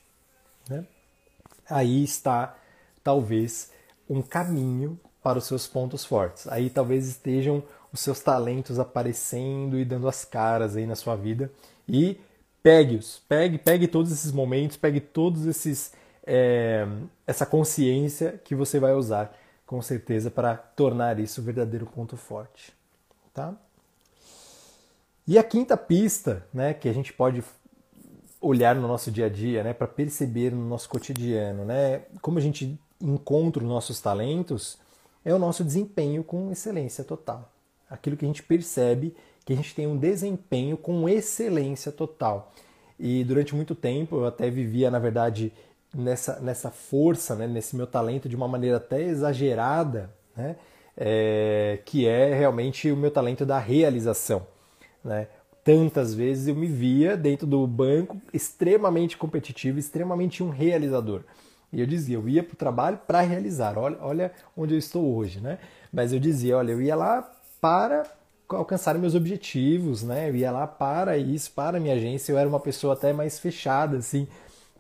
[0.69, 0.85] Né?
[1.69, 2.57] Aí está,
[3.03, 3.73] talvez,
[4.09, 6.47] um caminho para os seus pontos fortes.
[6.49, 11.51] Aí talvez estejam os seus talentos aparecendo e dando as caras aí na sua vida.
[11.89, 12.21] E
[12.63, 15.93] pegue-os, pegue, pegue todos esses momentos, pegue todos esses
[16.25, 16.87] é,
[17.27, 22.73] essa consciência que você vai usar com certeza, para tornar isso o verdadeiro ponto forte.
[23.35, 23.55] Tá?
[25.27, 27.43] E a quinta pista, né, que a gente pode
[28.41, 32.41] olhar no nosso dia a dia, né, para perceber no nosso cotidiano, né, como a
[32.41, 34.79] gente encontra os nossos talentos,
[35.25, 37.53] é o nosso desempenho com excelência total.
[37.91, 42.53] Aquilo que a gente percebe que a gente tem um desempenho com excelência total.
[42.99, 45.53] E durante muito tempo eu até vivia, na verdade,
[45.95, 50.57] nessa, nessa força, né, nesse meu talento de uma maneira até exagerada, né,
[50.97, 54.47] é, que é realmente o meu talento da realização.
[55.07, 55.29] Né?
[55.67, 61.23] tantas vezes eu me via dentro do banco extremamente competitivo, extremamente um realizador.
[61.73, 63.77] E eu dizia, eu ia para o trabalho para realizar.
[63.77, 65.59] Olha, olha onde eu estou hoje, né?
[65.93, 67.29] Mas eu dizia, olha, eu ia lá
[67.61, 68.05] para
[68.49, 70.31] alcançar meus objetivos, né?
[70.31, 72.31] Eu ia lá para isso, para minha agência.
[72.31, 74.29] Eu era uma pessoa até mais fechada, assim.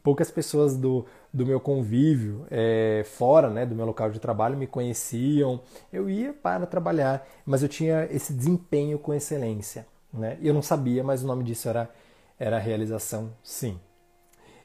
[0.04, 4.68] Poucas pessoas do, do meu convívio é, fora né, do meu local de trabalho me
[4.68, 5.60] conheciam.
[5.92, 9.84] Eu ia para trabalhar, mas eu tinha esse desempenho com excelência.
[10.12, 10.38] Né?
[10.42, 11.90] Eu não sabia, mas o nome disso era,
[12.38, 13.78] era realização, sim.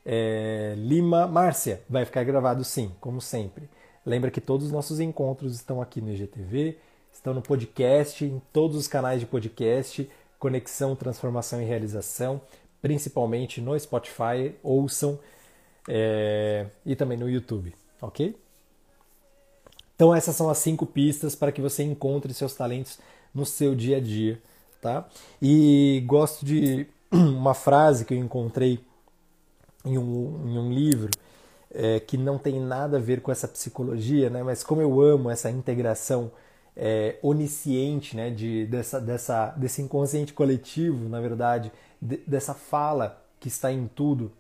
[0.06, 3.69] É, Lima Márcia, vai ficar gravado sim, como sempre.
[4.06, 6.77] Lembra que todos os nossos encontros estão aqui no IGTV,
[7.12, 12.41] estão no podcast, em todos os canais de podcast, Conexão, Transformação e Realização,
[12.82, 15.19] principalmente no Spotify, ouçam,
[15.88, 18.36] é, e também no YouTube, ok?
[19.95, 22.97] Então essas são as cinco pistas para que você encontre seus talentos
[23.34, 24.41] no seu dia a dia,
[24.82, 25.08] tá?
[25.41, 28.80] E gosto de uma frase que eu encontrei
[29.86, 31.10] em um, em um livro
[31.74, 34.44] é, que não tem nada a ver com essa psicologia, né?
[34.44, 36.32] Mas como eu amo essa integração
[36.76, 43.48] é, onisciente, né, de, dessa, dessa, desse inconsciente coletivo, na verdade, de, dessa fala que
[43.48, 44.32] está em tudo,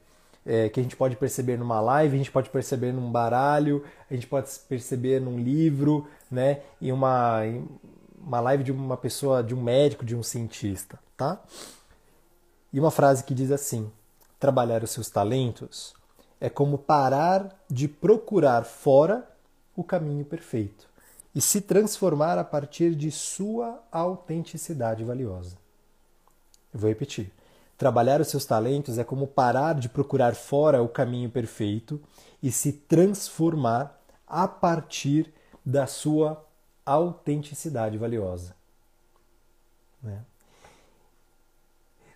[0.45, 4.13] é, que a gente pode perceber numa live, a gente pode perceber num baralho, a
[4.13, 7.41] gente pode perceber num livro, né, em uma,
[8.25, 11.41] uma live de uma pessoa, de um médico, de um cientista, tá?
[12.71, 13.91] E uma frase que diz assim:
[14.39, 15.93] trabalhar os seus talentos
[16.39, 19.27] é como parar de procurar fora
[19.75, 20.89] o caminho perfeito
[21.33, 25.55] e se transformar a partir de sua autenticidade valiosa.
[26.73, 27.31] Eu vou repetir.
[27.77, 31.99] Trabalhar os seus talentos é como parar de procurar fora o caminho perfeito
[32.41, 35.33] e se transformar a partir
[35.65, 36.45] da sua
[36.85, 38.55] autenticidade valiosa.
[40.01, 40.21] Né?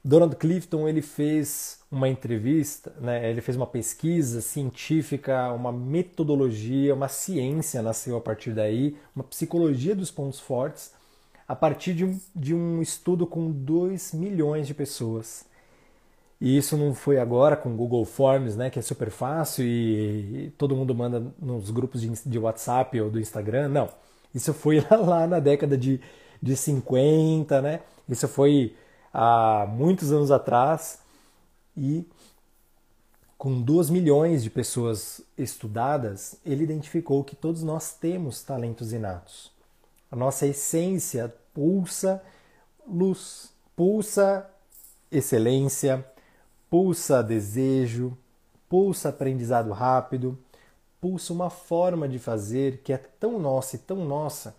[0.04, 3.28] Donald Clifton ele fez uma entrevista, né?
[3.28, 9.96] ele fez uma pesquisa científica, uma metodologia, uma ciência nasceu a partir daí, uma psicologia
[9.96, 10.94] dos pontos fortes,
[11.48, 15.46] a partir de um, de um estudo com 2 milhões de pessoas.
[16.40, 20.54] E isso não foi agora com Google Forms, né, que é super fácil e, e
[20.58, 23.70] todo mundo manda nos grupos de, de, WhatsApp ou do Instagram.
[23.70, 23.90] Não.
[24.36, 26.02] Isso foi lá, na década de,
[26.42, 27.80] de 50, né?
[28.08, 28.76] Isso foi
[29.14, 31.00] há muitos anos atrás
[31.76, 32.06] e
[33.38, 39.52] com 2 milhões de pessoas estudadas, ele identificou que todos nós temos talentos inatos.
[40.12, 42.22] A nossa essência pulsa
[42.88, 44.50] luz, pulsa
[45.12, 46.06] excelência,
[46.70, 48.18] pulsa desejo,
[48.70, 50.38] pulsa aprendizado rápido,
[51.06, 54.56] pulsa uma forma de fazer que é tão nossa e tão nossa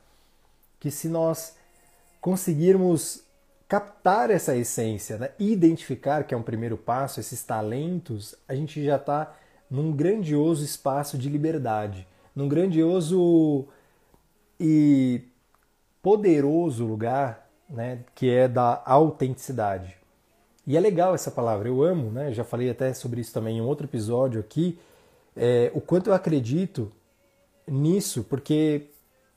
[0.78, 1.56] que se nós
[2.20, 3.24] conseguirmos
[3.66, 5.30] captar essa essência, né?
[5.40, 9.34] identificar que é um primeiro passo, esses talentos, a gente já está
[9.68, 13.66] num grandioso espaço de liberdade, num grandioso
[14.60, 15.24] e
[16.00, 18.04] poderoso lugar né?
[18.14, 19.96] que é da autenticidade.
[20.64, 22.32] E é legal essa palavra, eu amo, né?
[22.32, 24.78] Já falei até sobre isso também em um outro episódio aqui,
[25.36, 26.90] é, o quanto eu acredito
[27.66, 28.90] nisso, porque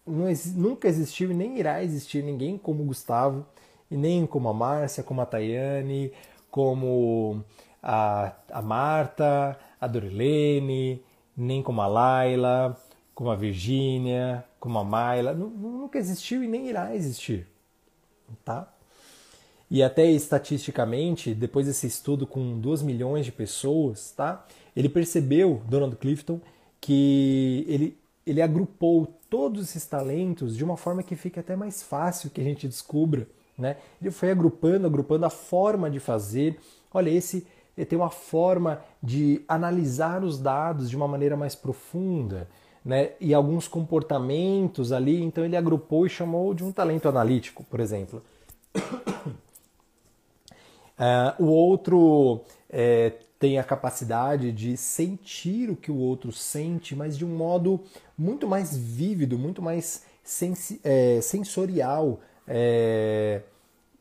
[0.05, 3.45] nunca existiu e nem irá existir ninguém como Gustavo,
[3.91, 6.11] e nem como a Márcia, como a Tayane,
[6.49, 7.43] como
[7.81, 11.03] a, a Marta, a Dorilene,
[11.35, 12.77] nem como a Laila,
[13.15, 15.33] como a Virgínia, como a Mayla.
[15.33, 17.47] Nunca existiu e nem irá existir.
[18.45, 18.71] Tá?
[19.71, 24.45] E até estatisticamente, depois desse estudo com 2 milhões de pessoas, tá?
[24.79, 26.39] Ele percebeu, Donald Clifton,
[26.79, 32.29] que ele, ele agrupou todos esses talentos de uma forma que fique até mais fácil
[32.29, 33.27] que a gente descubra.
[33.57, 33.75] Né?
[34.01, 36.57] Ele foi agrupando, agrupando a forma de fazer.
[36.93, 37.45] Olha, esse
[37.89, 42.47] tem uma forma de analisar os dados de uma maneira mais profunda.
[42.83, 43.11] Né?
[43.19, 48.23] E alguns comportamentos ali, então ele agrupou e chamou de um talento analítico, por exemplo.
[50.97, 57.17] Uh, o outro é, tem a capacidade de sentir o que o outro sente, mas
[57.17, 57.81] de um modo
[58.17, 60.03] muito mais vívido, muito mais
[60.83, 63.41] é, sensorial, é,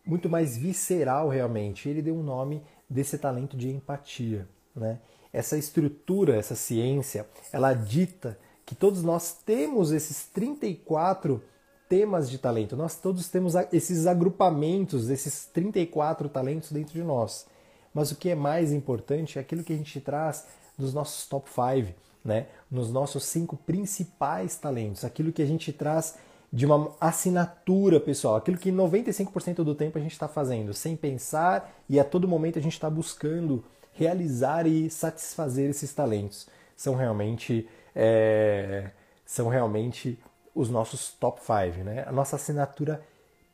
[0.04, 1.88] muito mais visceral realmente.
[1.88, 4.48] Ele deu um nome desse talento de empatia.
[4.74, 4.98] Né?
[5.32, 11.40] Essa estrutura, essa ciência, ela dita que todos nós temos esses 34
[11.88, 12.76] temas de talento.
[12.76, 17.46] Nós todos temos esses agrupamentos, esses 34 talentos dentro de nós.
[17.92, 20.46] Mas o que é mais importante é aquilo que a gente traz
[20.78, 21.92] nos nossos top 5,
[22.24, 22.46] né?
[22.70, 26.16] nos nossos cinco principais talentos, aquilo que a gente traz
[26.52, 31.70] de uma assinatura pessoal, aquilo que 95% do tempo a gente está fazendo, sem pensar
[31.88, 36.48] e a todo momento a gente está buscando realizar e satisfazer esses talentos.
[36.76, 38.90] São realmente, é,
[39.26, 40.18] são realmente
[40.54, 42.04] os nossos top 5, né?
[42.06, 43.02] a nossa assinatura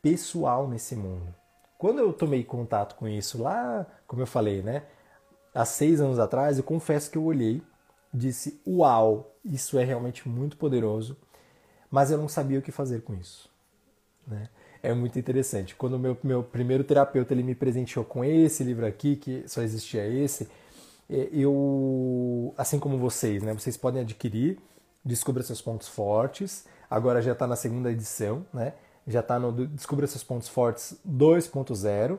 [0.02, 1.34] pessoal nesse mundo.
[1.84, 4.84] Quando eu tomei contato com isso lá, como eu falei, né,
[5.54, 7.60] há seis anos atrás, eu confesso que eu olhei,
[8.12, 11.14] disse: Uau, isso é realmente muito poderoso
[11.94, 13.48] mas eu não sabia o que fazer com isso.
[14.26, 14.48] Né?
[14.82, 15.76] É muito interessante.
[15.76, 20.04] Quando meu, meu primeiro terapeuta ele me presenteou com esse livro aqui, que só existia
[20.08, 20.48] esse,
[21.08, 24.58] eu, assim como vocês, né, vocês podem adquirir,
[25.04, 28.72] Descubra Seus Pontos Fortes, agora já está na segunda edição, né?
[29.06, 32.18] Já está no Descubra Seus Pontos Fortes 2.0,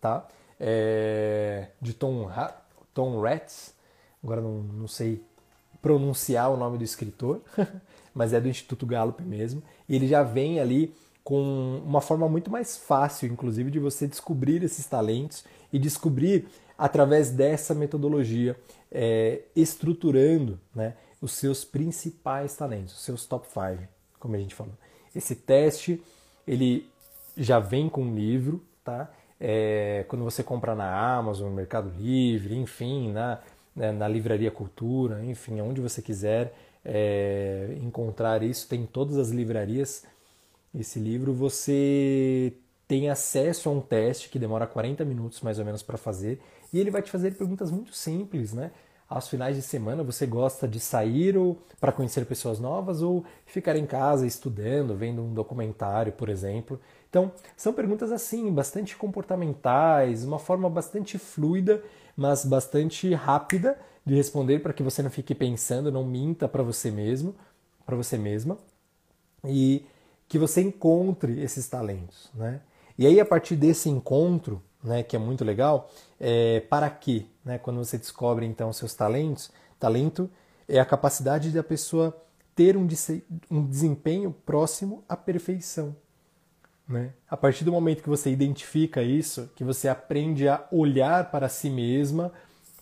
[0.00, 0.26] tá?
[0.60, 2.28] É, de Tom,
[2.92, 3.74] Tom Ratz,
[4.22, 5.22] agora não, não sei
[5.80, 7.40] pronunciar o nome do escritor,
[8.12, 12.50] mas é do Instituto Gallup mesmo, e ele já vem ali com uma forma muito
[12.50, 18.58] mais fácil, inclusive, de você descobrir esses talentos e descobrir através dessa metodologia,
[18.90, 23.86] é, estruturando né, os seus principais talentos, os seus top 5,
[24.18, 24.72] como a gente falou.
[25.14, 26.02] Esse teste,
[26.48, 26.88] ele
[27.36, 29.10] já vem com um livro, tá?
[29.40, 33.40] É, quando você compra na Amazon, no Mercado Livre, enfim, na,
[33.74, 36.52] né, na Livraria Cultura, enfim, onde você quiser,
[36.84, 40.04] é, encontrar isso, tem em todas as livrarias
[40.74, 41.32] esse livro.
[41.32, 42.52] Você
[42.88, 46.40] tem acesso a um teste que demora 40 minutos mais ou menos para fazer
[46.72, 48.70] e ele vai te fazer perguntas muito simples, né?
[49.08, 53.74] Aos finais de semana você gosta de sair ou para conhecer pessoas novas ou ficar
[53.74, 56.78] em casa estudando, vendo um documentário, por exemplo.
[57.08, 61.82] Então, são perguntas assim, bastante comportamentais, uma forma bastante fluida,
[62.14, 66.90] mas bastante rápida de responder para que você não fique pensando, não minta para você
[66.90, 67.34] mesmo,
[67.86, 68.58] para você mesma,
[69.42, 69.86] e
[70.28, 72.60] que você encontre esses talentos, né?
[72.98, 77.26] E aí a partir desse encontro, né, que é muito legal, é, para quê?
[77.44, 77.58] Né?
[77.58, 80.30] Quando você descobre então seus talentos, talento
[80.68, 82.16] é a capacidade da pessoa
[82.54, 82.86] ter um,
[83.50, 85.94] um desempenho próximo à perfeição.
[86.88, 87.12] Né?
[87.28, 91.68] A partir do momento que você identifica isso, que você aprende a olhar para si
[91.68, 92.32] mesma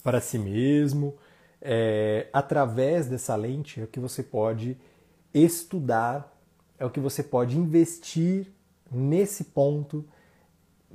[0.07, 1.17] para si mesmo.
[1.61, 4.79] É, através dessa lente é o que você pode
[5.35, 6.33] estudar,
[6.79, 8.47] é o que você pode investir
[8.89, 10.05] nesse ponto,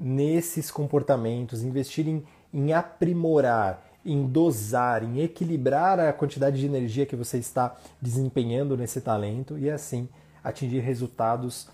[0.02, 7.16] nesses comportamentos, investir em, em aprimorar, em dosar, em equilibrar a quantidade de energia que
[7.16, 10.10] você está desempenhando nesse talento e assim
[10.44, 11.70] atingir resultados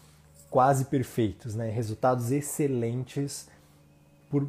[0.49, 1.69] quase perfeitos, né?
[1.69, 3.47] resultados excelentes
[4.29, 4.45] por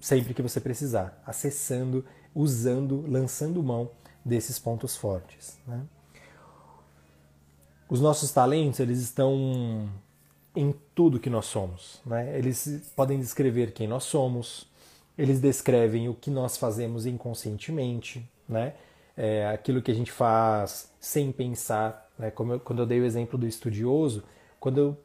[0.00, 3.90] sempre que você precisar, acessando, usando, lançando mão
[4.24, 5.56] desses pontos fortes.
[5.66, 5.82] Né?
[7.88, 9.88] Os nossos talentos eles estão
[10.54, 12.00] em tudo que nós somos.
[12.06, 12.38] Né?
[12.38, 14.66] Eles podem descrever quem nós somos,
[15.16, 18.74] eles descrevem o que nós fazemos inconscientemente, né?
[19.16, 22.10] É aquilo que a gente faz sem pensar.
[22.18, 22.32] Né?
[22.32, 24.24] Como eu, quando eu dei o exemplo do estudioso,
[24.58, 24.98] quando eu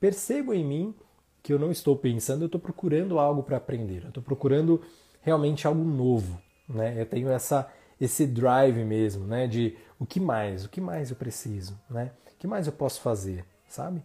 [0.00, 0.94] percebo em mim
[1.42, 4.82] que eu não estou pensando, eu estou procurando algo para aprender, eu estou procurando
[5.20, 6.40] realmente algo novo.
[6.68, 7.00] Né?
[7.00, 9.46] Eu tenho essa, esse drive mesmo, né?
[9.46, 12.10] de o que mais, o que mais eu preciso, né?
[12.34, 14.02] o que mais eu posso fazer, sabe?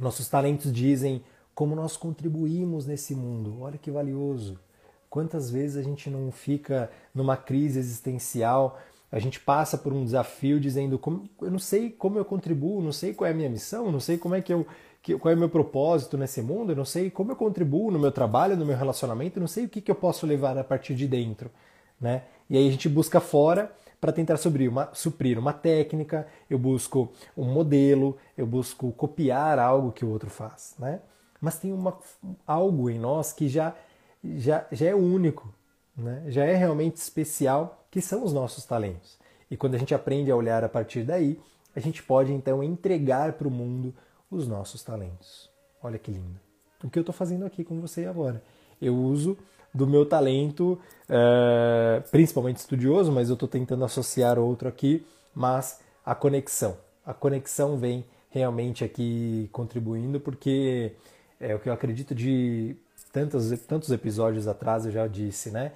[0.00, 1.22] Nossos talentos dizem
[1.54, 4.58] como nós contribuímos nesse mundo, olha que valioso.
[5.10, 8.78] Quantas vezes a gente não fica numa crise existencial,
[9.12, 12.92] a gente passa por um desafio dizendo como, eu não sei como eu contribuo, não
[12.92, 14.66] sei qual é a minha missão, não sei como é que eu
[15.02, 17.98] que, qual é o meu propósito nesse mundo, eu não sei como eu contribuo no
[17.98, 20.94] meu trabalho, no meu relacionamento, não sei o que, que eu posso levar a partir
[20.94, 21.50] de dentro.
[22.00, 22.22] Né?
[22.48, 27.12] E aí a gente busca fora para tentar suprir uma, suprir uma técnica, eu busco
[27.36, 30.74] um modelo, eu busco copiar algo que o outro faz.
[30.78, 31.00] Né?
[31.40, 31.98] Mas tem uma,
[32.46, 33.74] algo em nós que já,
[34.24, 35.52] já, já é único,
[35.96, 36.24] né?
[36.28, 39.18] já é realmente especial, que são os nossos talentos.
[39.50, 41.38] E quando a gente aprende a olhar a partir daí,
[41.74, 43.94] a gente pode então entregar para o mundo
[44.30, 45.50] os nossos talentos.
[45.82, 46.40] Olha que lindo.
[46.82, 48.42] O que eu estou fazendo aqui com você agora?
[48.80, 49.36] Eu uso
[49.72, 50.78] do meu talento,
[51.08, 56.76] é, principalmente estudioso, mas eu estou tentando associar outro aqui, mas a conexão.
[57.04, 60.92] A conexão vem realmente aqui contribuindo, porque
[61.40, 62.76] é o que eu acredito de
[63.12, 65.72] tantos, tantos episódios atrás eu já disse, né?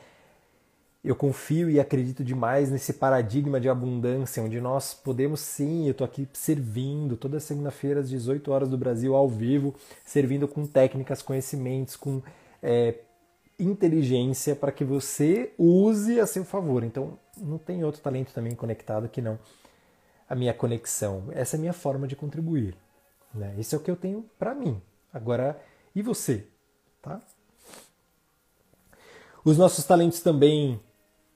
[1.04, 6.04] eu confio e acredito demais nesse paradigma de abundância, onde nós podemos sim, eu estou
[6.04, 11.94] aqui servindo toda segunda-feira às 18 horas do Brasil ao vivo, servindo com técnicas, conhecimentos,
[11.94, 12.22] com
[12.62, 12.94] é,
[13.58, 16.82] inteligência para que você use a seu favor.
[16.82, 19.38] Então, não tem outro talento também conectado que não.
[20.28, 22.76] a minha conexão, essa é a minha forma de contribuir.
[23.32, 23.54] Né?
[23.58, 24.80] Isso é o que eu tenho para mim.
[25.12, 25.60] Agora,
[25.94, 26.46] e você?
[27.02, 27.20] Tá?
[29.44, 30.80] Os nossos talentos também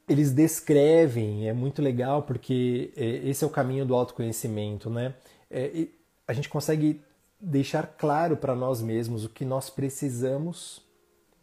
[0.09, 5.15] eles descrevem, é muito legal porque é, esse é o caminho do autoconhecimento, né?
[5.51, 5.89] É,
[6.27, 7.03] a gente consegue
[7.39, 10.83] deixar claro para nós mesmos o que nós precisamos,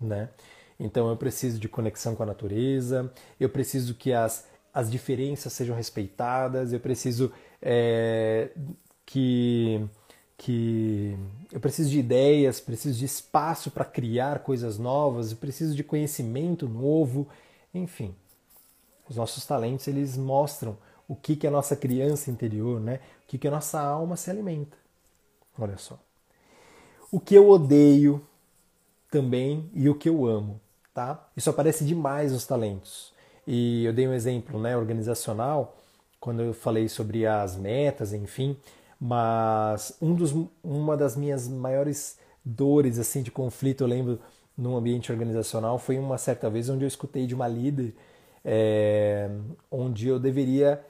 [0.01, 0.29] né?
[0.79, 5.75] Então eu preciso de conexão com a natureza, eu preciso que as, as diferenças sejam
[5.75, 8.51] respeitadas, eu preciso é,
[9.05, 9.85] que,
[10.37, 11.17] que
[11.51, 16.67] eu preciso de ideias, preciso de espaço para criar coisas novas, eu preciso de conhecimento
[16.67, 17.27] novo,
[17.73, 18.13] enfim.
[19.07, 22.99] Os nossos talentos eles mostram o que, que a nossa criança interior, né?
[23.23, 24.77] o que, que a nossa alma se alimenta.
[25.57, 25.99] Olha só.
[27.11, 28.25] O que eu odeio
[29.09, 30.59] também e o que eu amo.
[30.95, 31.27] Tá?
[31.35, 33.13] Isso aparece demais nos talentos.
[33.45, 35.75] E eu dei um exemplo né, organizacional
[36.21, 38.55] quando eu falei sobre as metas, enfim,
[38.99, 40.33] mas um dos,
[40.63, 44.19] uma das minhas maiores dores assim de conflito, eu lembro,
[44.57, 47.93] num ambiente organizacional, foi uma certa vez onde eu escutei de uma líder
[48.45, 49.29] é,
[49.69, 50.81] onde eu deveria,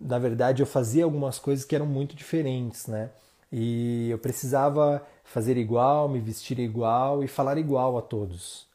[0.00, 3.10] na verdade, eu fazia algumas coisas que eram muito diferentes, né?
[3.52, 8.69] E eu precisava fazer igual, me vestir igual e falar igual a todos.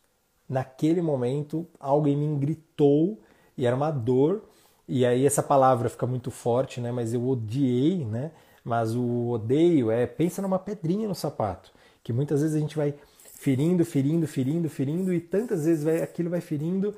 [0.48, 3.20] Naquele momento, alguém me gritou
[3.58, 4.43] e era uma dor.
[4.88, 6.91] E aí essa palavra fica muito forte, né?
[6.91, 8.32] Mas eu odiei, né?
[8.64, 11.72] Mas o odeio é pensa numa pedrinha no sapato,
[12.04, 12.93] que muitas vezes a gente vai
[13.24, 16.96] ferindo, ferindo, ferindo, ferindo e tantas vezes vai, aquilo vai ferindo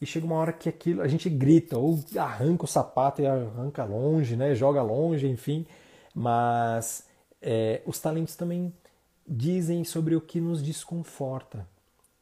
[0.00, 3.84] e chega uma hora que aquilo a gente grita ou arranca o sapato e arranca
[3.84, 4.54] longe, né?
[4.54, 5.66] Joga longe, enfim.
[6.14, 7.06] Mas
[7.40, 8.72] é, os talentos também
[9.28, 11.66] dizem sobre o que nos desconforta,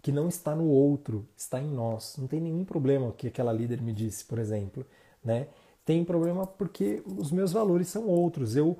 [0.02, 2.16] que não está no outro, está em nós.
[2.18, 4.84] Não tem nenhum problema o que aquela líder me disse, por exemplo,
[5.24, 5.48] né?
[5.84, 8.56] Tem problema porque os meus valores são outros.
[8.56, 8.78] Eu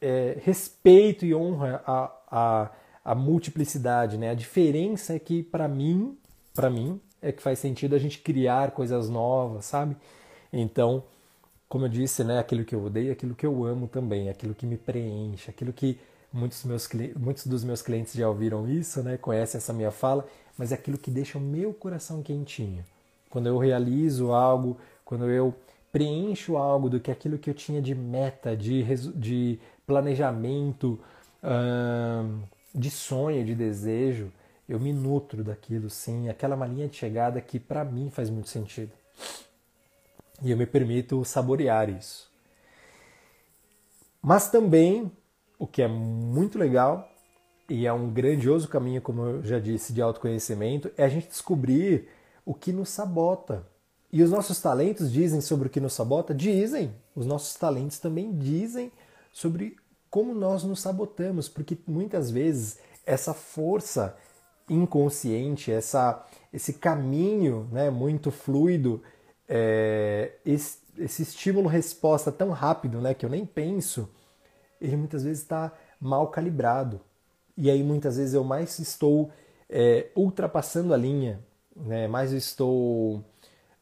[0.00, 2.70] é, respeito e honro a, a,
[3.04, 4.30] a multiplicidade, né?
[4.30, 6.16] A diferença é que para mim,
[6.54, 9.96] para mim, é que faz sentido a gente criar coisas novas, sabe?
[10.52, 11.04] Então,
[11.68, 14.66] como eu disse, né, aquilo que eu odeio, aquilo que eu amo também, aquilo que
[14.66, 15.98] me preenche, aquilo que
[16.32, 20.26] muitos, meus, muitos dos meus clientes já ouviram isso, né, conhecem essa minha fala,
[20.62, 22.84] mas é aquilo que deixa o meu coração quentinho.
[23.28, 25.52] Quando eu realizo algo, quando eu
[25.90, 31.00] preencho algo do que aquilo que eu tinha de meta, de, de planejamento,
[32.72, 34.30] de sonho, de desejo,
[34.68, 38.92] eu me nutro daquilo, sim, aquela malinha de chegada que para mim faz muito sentido.
[40.40, 42.30] E eu me permito saborear isso.
[44.22, 45.10] Mas também,
[45.58, 47.11] o que é muito legal
[47.72, 52.06] e é um grandioso caminho, como eu já disse, de autoconhecimento, é a gente descobrir
[52.44, 53.66] o que nos sabota.
[54.12, 56.34] E os nossos talentos dizem sobre o que nos sabota?
[56.34, 56.94] Dizem.
[57.16, 58.92] Os nossos talentos também dizem
[59.32, 59.76] sobre
[60.10, 64.18] como nós nos sabotamos, porque muitas vezes essa força
[64.68, 69.02] inconsciente, essa, esse caminho né, muito fluido,
[69.48, 74.10] é, esse, esse estímulo-resposta tão rápido né, que eu nem penso,
[74.78, 77.00] ele muitas vezes está mal calibrado.
[77.56, 79.30] E aí muitas vezes eu mais estou
[79.68, 81.40] é, ultrapassando a linha,
[81.74, 83.22] né, mais estou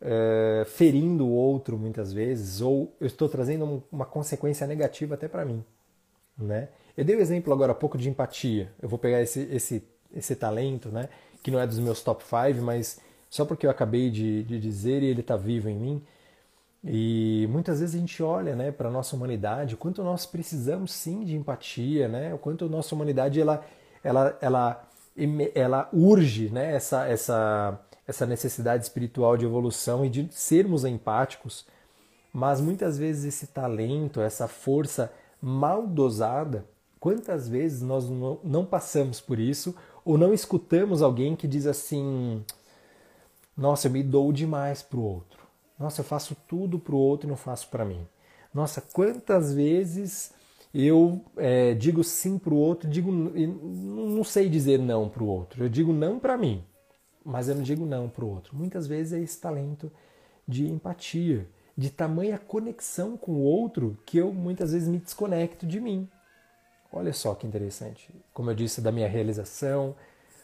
[0.01, 5.45] é, ferindo o outro muitas vezes, ou eu estou trazendo uma consequência negativa até para
[5.45, 5.65] mim.
[6.37, 6.69] Né?
[6.97, 8.73] Eu dei o um exemplo agora há pouco de empatia.
[8.81, 9.83] Eu vou pegar esse, esse
[10.15, 11.09] esse talento, né?
[11.43, 15.03] Que não é dos meus top 5, mas só porque eu acabei de, de dizer
[15.03, 16.03] e ele está vivo em mim.
[16.83, 20.93] E muitas vezes a gente olha, né, para a nossa humanidade, o quanto nós precisamos
[20.93, 22.33] sim de empatia, né?
[22.35, 23.65] O quanto a nossa humanidade ela
[24.03, 24.89] ela ela
[25.55, 31.67] ela urge, né, essa essa essa necessidade espiritual de evolução e de sermos empáticos.
[32.33, 36.65] Mas muitas vezes esse talento, essa força mal dosada,
[36.99, 38.09] quantas vezes nós
[38.43, 39.75] não passamos por isso
[40.05, 42.45] ou não escutamos alguém que diz assim:
[43.57, 45.40] Nossa, eu me dou demais para o outro.
[45.81, 48.07] Nossa, eu faço tudo para o outro e não faço para mim.
[48.53, 50.31] Nossa, quantas vezes
[50.75, 55.65] eu é, digo sim para o outro, digo não sei dizer não para o outro.
[55.65, 56.63] Eu digo não para mim,
[57.25, 58.55] mas eu não digo não para o outro.
[58.55, 59.91] Muitas vezes é esse talento
[60.47, 65.81] de empatia, de tamanha conexão com o outro que eu muitas vezes me desconecto de
[65.81, 66.07] mim.
[66.93, 68.11] Olha só que interessante.
[68.35, 69.95] Como eu disse, da minha realização,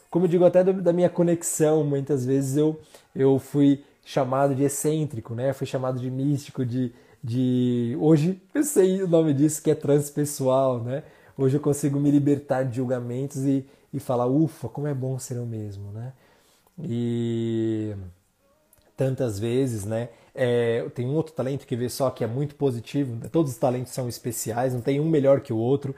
[0.08, 1.84] como eu digo até da minha conexão.
[1.84, 2.80] Muitas vezes eu,
[3.14, 5.52] eu fui chamado de excêntrico, né?
[5.52, 7.96] Fui chamado de místico, de, de.
[8.00, 11.02] Hoje eu sei o nome disso que é transpessoal, né?
[11.36, 15.36] Hoje eu consigo me libertar de julgamentos e, e falar, ufa, como é bom ser
[15.38, 16.12] eu mesmo, né?
[16.80, 17.96] E
[18.96, 20.10] tantas vezes, né?
[20.32, 23.28] É, tem um outro talento que vê só que é muito positivo.
[23.28, 25.94] Todos os talentos são especiais, não tem um melhor que o outro,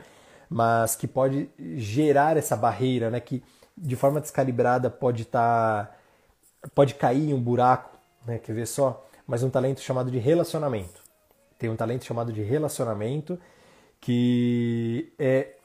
[0.48, 3.20] mas que pode gerar essa barreira, né?
[3.20, 3.42] Que
[3.76, 5.86] de forma descalibrada pode estar,
[6.62, 7.97] tá, pode cair em um buraco,
[8.28, 8.38] né?
[8.38, 9.04] Quer ver só?
[9.26, 11.02] Mas um talento chamado de relacionamento.
[11.58, 13.38] Tem um talento chamado de relacionamento
[14.00, 15.56] que é,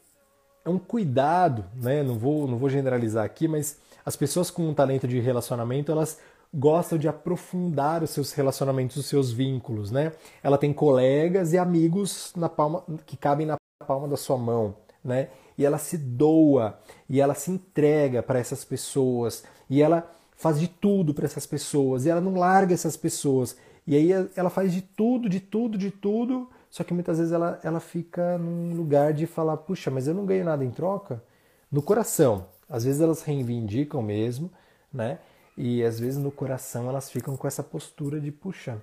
[0.66, 2.02] é um cuidado, né?
[2.02, 6.20] Não vou, não vou generalizar aqui, mas as pessoas com um talento de relacionamento, elas
[6.54, 10.14] gostam de aprofundar os seus relacionamentos, os seus vínculos, né?
[10.42, 15.30] Ela tem colegas e amigos na palma que cabem na palma da sua mão, né?
[15.58, 20.68] E ela se doa e ela se entrega para essas pessoas e ela faz de
[20.68, 23.58] tudo para essas pessoas e ela não larga essas pessoas.
[23.86, 27.60] E aí ela faz de tudo, de tudo, de tudo, só que muitas vezes ela,
[27.64, 31.24] ela fica num lugar de falar, puxa, mas eu não ganho nada em troca.
[31.72, 34.50] No coração, às vezes elas reivindicam mesmo,
[34.92, 35.20] né?
[35.58, 38.82] E às vezes no coração elas ficam com essa postura de, puxa,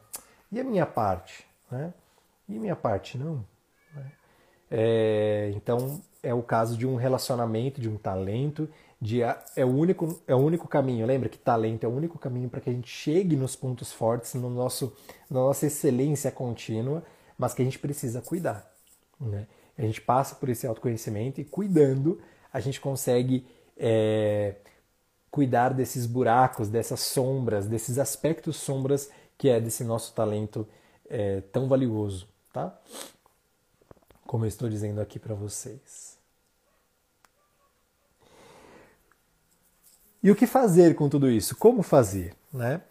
[0.53, 1.45] e a minha parte?
[1.71, 1.93] Né?
[2.49, 3.45] E a minha parte não?
[4.71, 8.69] É, então é o caso de um relacionamento, de um talento,
[9.01, 11.07] de é o único é o único caminho.
[11.07, 14.35] Lembra que talento é o único caminho para que a gente chegue nos pontos fortes,
[14.35, 14.93] no nosso
[15.31, 17.03] na nossa excelência contínua,
[17.39, 18.71] mas que a gente precisa cuidar.
[19.19, 19.47] Né?
[19.79, 22.21] A gente passa por esse autoconhecimento e cuidando
[22.53, 23.47] a gente consegue
[23.77, 24.57] é,
[25.31, 30.69] cuidar desses buracos, dessas sombras, desses aspectos sombras que é desse nosso talento
[31.09, 32.79] é, tão valioso, tá?
[34.27, 36.10] Como eu estou dizendo aqui para vocês.
[40.23, 41.57] E o que fazer com tudo isso?
[41.57, 42.83] Como fazer, né?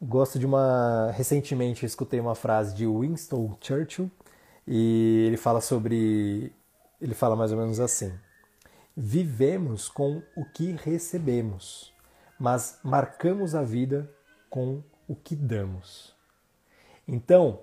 [0.00, 1.10] Gosto de uma.
[1.12, 4.10] Recentemente escutei uma frase de Winston Churchill
[4.66, 6.52] e ele fala sobre.
[7.00, 8.12] Ele fala mais ou menos assim:
[8.96, 11.92] Vivemos com o que recebemos,
[12.38, 14.08] mas marcamos a vida
[14.48, 16.14] com o que damos.
[17.08, 17.60] Então,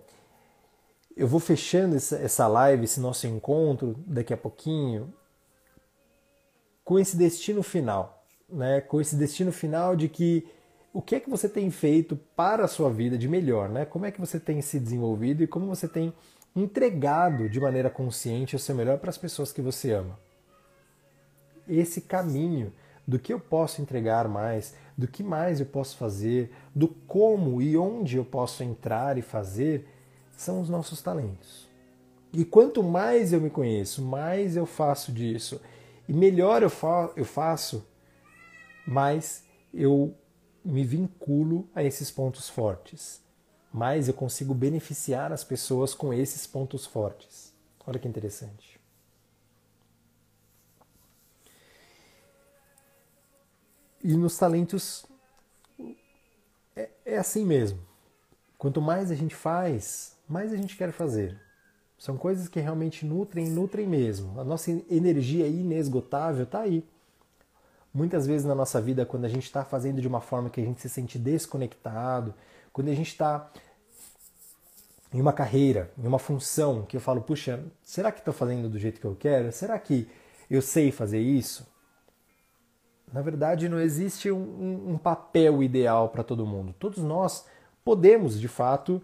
[1.16, 5.14] eu vou fechando essa live, esse nosso encontro daqui a pouquinho,
[6.84, 8.19] com esse destino final,
[8.52, 8.82] né?
[8.82, 10.47] Com esse destino final de que
[10.91, 13.86] o que é que você tem feito para a sua vida de melhor, né?
[13.86, 16.14] Como é que você tem se desenvolvido e como você tem
[16.56, 20.18] entregado de maneira consciente o seu melhor para as pessoas que você ama
[21.70, 22.74] esse caminho
[23.08, 27.78] do que eu posso entregar mais, do que mais eu posso fazer, do como e
[27.78, 29.88] onde eu posso entrar e fazer,
[30.36, 31.68] são os nossos talentos.
[32.32, 35.60] E quanto mais eu me conheço, mais eu faço disso,
[36.08, 37.86] e melhor eu, fa eu faço,
[38.90, 40.16] mais eu
[40.66, 43.22] me vinculo a esses pontos fortes,
[43.72, 47.54] mais eu consigo beneficiar as pessoas com esses pontos fortes.
[47.86, 48.80] Olha que interessante.
[54.04, 55.06] E nos talentos
[56.76, 57.80] é, é assim mesmo.
[58.58, 61.40] Quanto mais a gente faz, mais a gente quer fazer.
[61.98, 64.40] São coisas que realmente nutrem, nutrem mesmo.
[64.40, 66.84] A nossa energia inesgotável está aí.
[68.00, 70.64] Muitas vezes na nossa vida, quando a gente está fazendo de uma forma que a
[70.64, 72.34] gente se sente desconectado,
[72.72, 73.52] quando a gente está
[75.14, 78.80] em uma carreira, em uma função, que eu falo, puxa, será que estou fazendo do
[78.80, 79.52] jeito que eu quero?
[79.52, 80.08] Será que
[80.50, 81.68] eu sei fazer isso?
[83.12, 86.74] Na verdade, não existe um, um papel ideal para todo mundo.
[86.80, 87.45] Todos nós
[87.84, 89.02] podemos, de fato,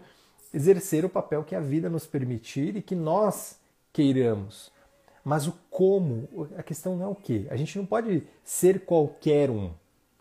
[0.54, 3.58] exercer o papel que a vida nos permitir e que nós
[3.92, 4.74] queiramos.
[5.26, 7.48] Mas o como, a questão não é o que.
[7.50, 9.72] A gente não pode ser qualquer um,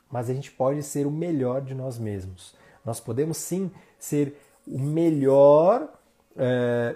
[0.09, 2.55] mas a gente pode ser o melhor de nós mesmos.
[2.83, 4.35] Nós podemos sim ser
[4.67, 5.93] o melhor.
[6.35, 6.95] É,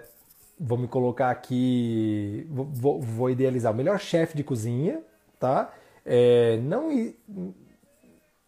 [0.59, 5.03] vou me colocar aqui, vou, vou idealizar o melhor chefe de cozinha,
[5.39, 5.71] tá?
[6.11, 6.89] é, não,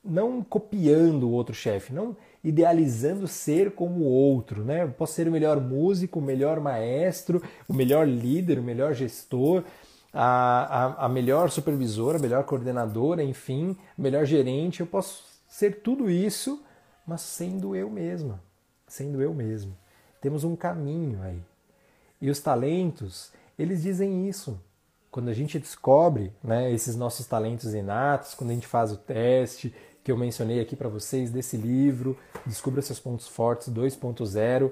[0.04, 4.84] não copiando o outro chefe, não idealizando ser como o outro, né?
[4.84, 9.64] Eu posso ser o melhor músico, o melhor maestro, o melhor líder, o melhor gestor,
[10.12, 14.80] a, a, a melhor supervisora, a melhor coordenadora, enfim, o melhor gerente.
[14.80, 16.64] Eu posso ser tudo isso,
[17.06, 18.41] mas sendo eu mesma,
[18.88, 19.78] sendo eu mesmo.
[20.20, 21.41] Temos um caminho aí.
[22.20, 24.60] E os talentos, eles dizem isso
[25.12, 29.74] quando a gente descobre né, esses nossos talentos inatos, quando a gente faz o teste
[30.04, 34.72] que eu mencionei aqui para vocês desse livro, Descubra seus pontos fortes 2.0,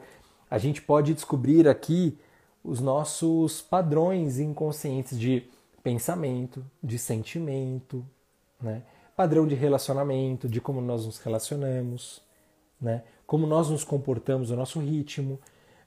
[0.49, 2.17] a gente pode descobrir aqui
[2.63, 5.47] os nossos padrões inconscientes de
[5.83, 8.05] pensamento, de sentimento,
[8.61, 8.83] né?
[9.15, 12.21] padrão de relacionamento, de como nós nos relacionamos,
[12.81, 13.03] né?
[13.25, 15.39] como nós nos comportamos, o nosso ritmo,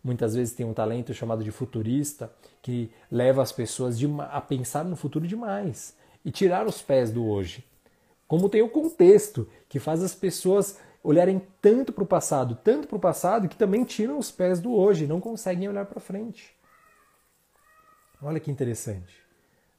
[0.02, 3.98] muitas vezes tem um talento chamado de futurista que leva as pessoas
[4.30, 7.64] a pensar no futuro demais e tirar os pés do hoje.
[8.32, 12.96] Como tem o contexto que faz as pessoas olharem tanto para o passado, tanto para
[12.96, 16.56] o passado, que também tiram os pés do hoje, não conseguem olhar para frente.
[18.22, 19.14] Olha que interessante.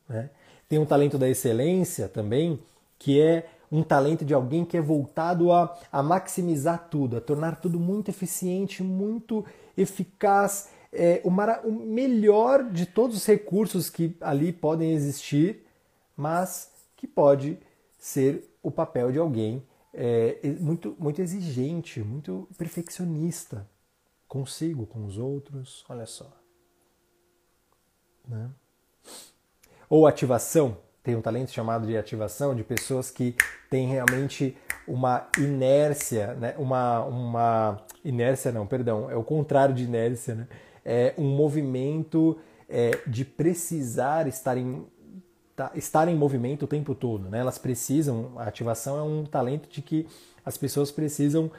[0.08, 0.30] Né?
[0.70, 2.60] Tem um talento da excelência também,
[3.00, 7.60] que é um talento de alguém que é voltado a, a maximizar tudo, a tornar
[7.60, 9.44] tudo muito eficiente, muito
[9.76, 11.30] eficaz, é, o,
[11.68, 15.66] o melhor de todos os recursos que ali podem existir,
[16.16, 17.58] mas que pode
[18.04, 23.66] ser o papel de alguém é, muito, muito exigente, muito perfeccionista
[24.28, 25.86] consigo, com os outros.
[25.88, 26.30] Olha só.
[28.28, 28.50] Né?
[29.90, 33.38] Ou ativação, tem um talento chamado de ativação, de pessoas que
[33.70, 36.56] têm realmente uma inércia, né?
[36.58, 40.48] uma, uma inércia não, perdão, é o contrário de inércia, né?
[40.84, 42.38] é um movimento
[42.68, 44.86] é, de precisar estar em,
[45.76, 47.30] estar em movimento o tempo todo.
[47.30, 47.40] Né?
[47.40, 50.08] Elas precisam, a ativação é um talento de que
[50.46, 51.52] as pessoas precisam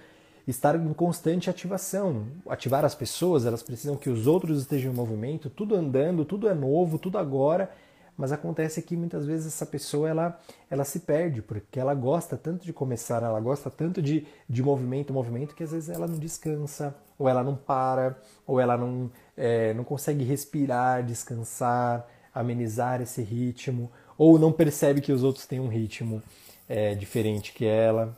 [0.46, 2.26] estar em constante ativação.
[2.48, 6.54] Ativar as pessoas, elas precisam que os outros estejam em movimento, tudo andando, tudo é
[6.54, 7.70] novo, tudo agora.
[8.16, 10.38] Mas acontece que muitas vezes essa pessoa ela,
[10.70, 15.12] ela se perde, porque ela gosta tanto de começar, ela gosta tanto de, de movimento,
[15.12, 18.16] movimento, que às vezes ela não descansa, ou ela não para,
[18.46, 25.12] ou ela não, é, não consegue respirar, descansar, amenizar esse ritmo, ou não percebe que
[25.12, 26.22] os outros têm um ritmo
[26.68, 28.16] é, diferente que ela.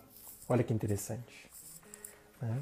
[0.49, 1.51] Olha que interessante.
[2.41, 2.57] Né?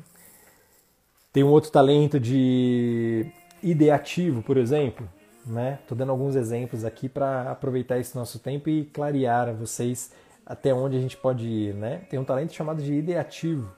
[1.32, 3.26] Tem um outro talento de
[3.62, 5.08] ideativo, por exemplo.
[5.44, 5.78] Né?
[5.86, 10.12] Tô dando alguns exemplos aqui para aproveitar esse nosso tempo e clarear a vocês
[10.46, 11.74] até onde a gente pode ir.
[11.74, 11.98] Né?
[12.08, 13.70] Tem um talento chamado de ideativo,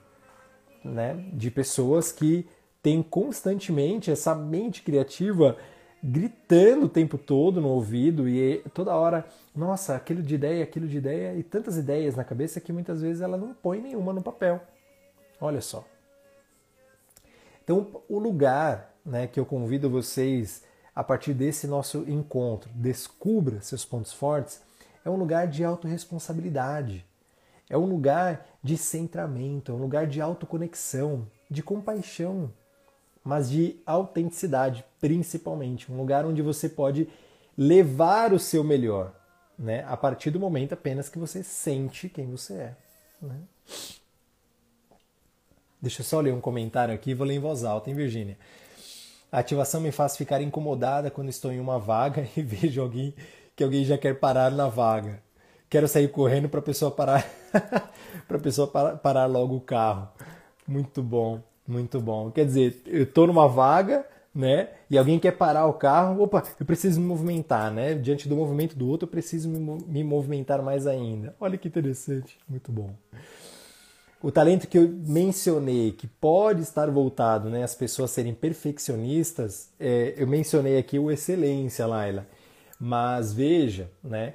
[0.83, 1.25] né?
[1.33, 2.47] de pessoas que
[2.81, 5.57] têm constantemente essa mente criativa
[6.03, 9.25] gritando o tempo todo no ouvido e toda hora,
[9.55, 13.21] nossa, aquilo de ideia, aquilo de ideia e tantas ideias na cabeça que muitas vezes
[13.21, 14.61] ela não põe nenhuma no papel.
[15.39, 15.85] Olha só.
[17.63, 23.85] Então, o lugar né, que eu convido vocês a partir desse nosso encontro, descubra seus
[23.85, 24.61] pontos fortes,
[25.05, 27.05] é um lugar de autorresponsabilidade.
[27.69, 32.51] É um lugar de centramento, é um lugar de autoconexão, de compaixão,
[33.27, 35.91] mas de autenticidade, principalmente.
[35.91, 37.09] Um lugar onde você pode
[37.57, 39.13] levar o seu melhor,
[39.59, 39.83] né?
[39.85, 42.75] a partir do momento apenas que você sente quem você é.
[43.21, 43.35] Né?
[45.81, 48.37] Deixa eu só ler um comentário aqui, vou ler em voz alta, hein, Virgínia?
[49.29, 53.13] A ativação me faz ficar incomodada quando estou em uma vaga e vejo alguém
[53.57, 55.21] que alguém já quer parar na vaga.
[55.69, 57.29] Quero sair correndo para a pessoa parar
[58.25, 60.07] para pessoa parar, parar logo o carro.
[60.65, 62.31] Muito bom, muito bom.
[62.31, 64.69] Quer dizer, eu estou numa vaga, né?
[64.89, 67.95] E alguém quer parar o carro, opa, eu preciso me movimentar, né?
[67.95, 71.35] Diante do movimento do outro, eu preciso me, me movimentar mais ainda.
[71.39, 72.91] Olha que interessante, muito bom.
[74.21, 80.15] O talento que eu mencionei, que pode estar voltado né, às pessoas serem perfeccionistas, é,
[80.17, 82.25] eu mencionei aqui o excelência, Laila.
[82.79, 84.33] Mas veja, né,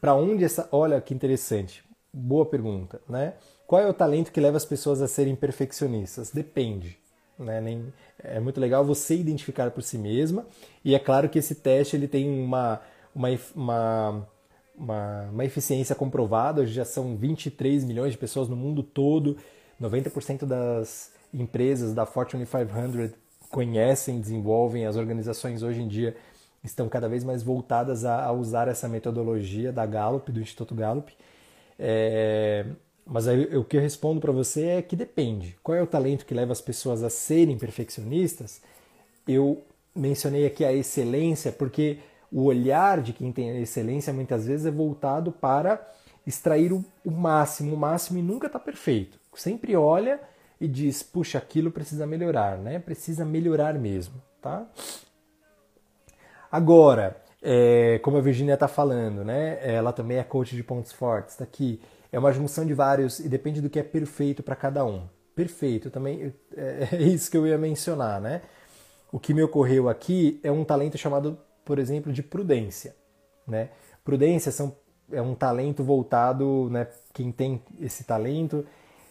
[0.00, 0.68] para onde essa.
[0.72, 3.34] Olha que interessante, boa pergunta, né?
[3.68, 6.30] Qual é o talento que leva as pessoas a serem perfeccionistas?
[6.30, 6.98] Depende.
[7.38, 7.60] Né?
[7.60, 10.46] Nem, é muito legal você identificar por si mesma,
[10.82, 12.80] e é claro que esse teste ele tem uma,
[13.14, 14.28] uma, uma
[14.74, 19.36] uma, uma eficiência comprovada, hoje já são 23 milhões de pessoas no mundo todo,
[19.80, 23.10] 90% das empresas da Fortune 500
[23.50, 26.16] conhecem, desenvolvem, as organizações hoje em dia
[26.64, 31.12] estão cada vez mais voltadas a, a usar essa metodologia da Gallup, do Instituto Gallup.
[31.78, 32.66] É,
[33.08, 35.56] mas aí, o que eu respondo para você é que depende.
[35.62, 38.60] Qual é o talento que leva as pessoas a serem perfeccionistas?
[39.26, 41.98] Eu mencionei aqui a excelência porque
[42.30, 45.90] o olhar de quem tem a excelência muitas vezes é voltado para
[46.26, 49.18] extrair o, máximo, o máximo e nunca está perfeito.
[49.34, 50.20] Sempre olha
[50.60, 52.78] e diz, puxa, aquilo precisa melhorar, né?
[52.78, 54.66] Precisa melhorar mesmo, tá?
[56.52, 59.58] Agora, é, como a Virginia está falando, né?
[59.62, 61.80] Ela também é coach de pontos fortes, está aqui.
[62.10, 65.06] É uma junção de vários e depende do que é perfeito para cada um.
[65.34, 68.42] Perfeito, também é, é isso que eu ia mencionar, né?
[69.12, 71.38] O que me ocorreu aqui é um talento chamado
[71.68, 72.96] por exemplo, de prudência.
[73.46, 73.68] Né?
[74.02, 74.74] Prudência são,
[75.12, 78.64] é um talento voltado, né, quem tem esse talento,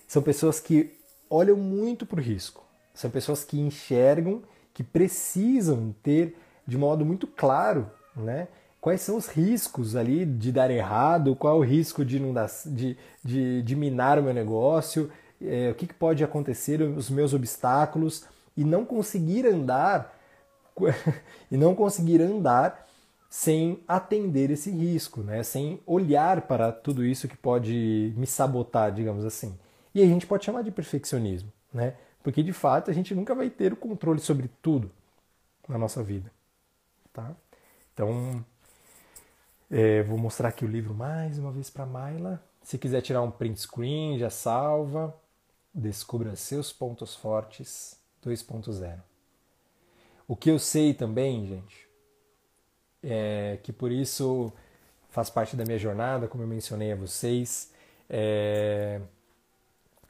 [0.07, 0.97] são pessoas que
[1.29, 2.65] olham muito para o risco.
[2.95, 4.41] São pessoas que enxergam,
[4.73, 6.35] que precisam ter
[6.65, 8.47] de modo muito claro né,
[8.87, 12.49] quais são os riscos ali de dar errado, qual é o risco de, não dar,
[12.65, 15.11] de, de, de minar o meu negócio,
[15.41, 18.23] é, o que, que pode acontecer, os meus obstáculos,
[18.55, 20.17] e não conseguir andar
[21.51, 22.87] e não conseguir andar
[23.29, 25.43] sem atender esse risco, né?
[25.43, 29.59] sem olhar para tudo isso que pode me sabotar, digamos assim.
[29.93, 31.95] E a gente pode chamar de perfeccionismo, né?
[32.23, 34.89] Porque de fato a gente nunca vai ter o controle sobre tudo
[35.67, 36.31] na nossa vida,
[37.11, 37.35] tá?
[37.93, 38.45] Então,
[39.69, 42.41] é, vou mostrar aqui o livro mais uma vez para Maila.
[42.63, 45.15] Se quiser tirar um print screen, já salva.
[45.73, 48.99] Descubra seus pontos fortes 2.0.
[50.27, 51.87] O que eu sei também, gente,
[53.03, 54.51] é que por isso
[55.09, 57.71] faz parte da minha jornada, como eu mencionei a vocês.
[58.09, 59.01] É...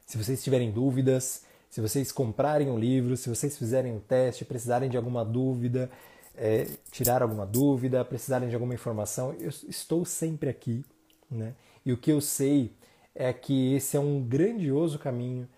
[0.06, 4.88] Se vocês tiverem dúvidas, se vocês comprarem um livro, se vocês fizerem um teste, precisarem
[4.88, 5.90] de alguma dúvida,
[6.38, 10.84] é, tirar alguma dúvida, precisarem de alguma informação, eu estou sempre aqui.
[11.30, 11.54] Né?
[11.84, 12.72] E o que eu sei
[13.14, 15.48] é que esse é um grandioso caminho,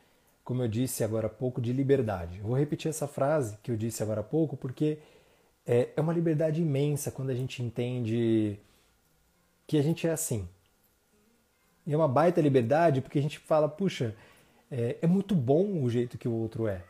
[0.43, 2.41] como eu disse agora há pouco, de liberdade.
[2.41, 4.99] Vou repetir essa frase que eu disse agora há pouco porque
[5.67, 8.59] é, é uma liberdade imensa quando a gente entende
[9.67, 10.49] que a gente é assim.
[11.87, 14.15] E é uma baita liberdade porque a gente fala, puxa,
[14.71, 16.83] é, é muito bom o jeito que o outro é.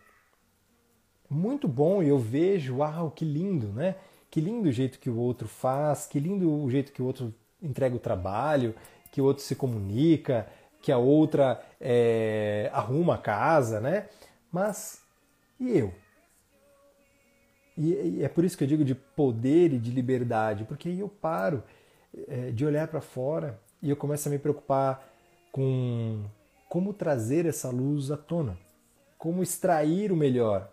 [1.31, 3.95] Muito bom e eu vejo, uau, que lindo, né?
[4.29, 7.33] Que lindo o jeito que o outro faz, que lindo o jeito que o outro
[7.63, 8.75] entrega o trabalho,
[9.13, 10.49] que o outro se comunica,
[10.83, 14.09] que a outra é, arruma a casa, né?
[14.51, 15.03] Mas
[15.61, 15.95] e eu?
[17.79, 21.09] E, é por isso que eu digo de poder e de liberdade, porque aí eu
[21.09, 21.63] paro
[22.27, 25.09] é, de olhar para fora e eu começo a me preocupar
[25.53, 26.25] com
[26.69, 28.59] como trazer essa luz à tona,
[29.17, 30.69] como extrair o melhor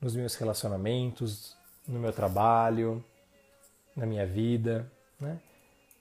[0.00, 3.04] nos meus relacionamentos, no meu trabalho,
[3.96, 4.90] na minha vida,
[5.20, 5.38] né?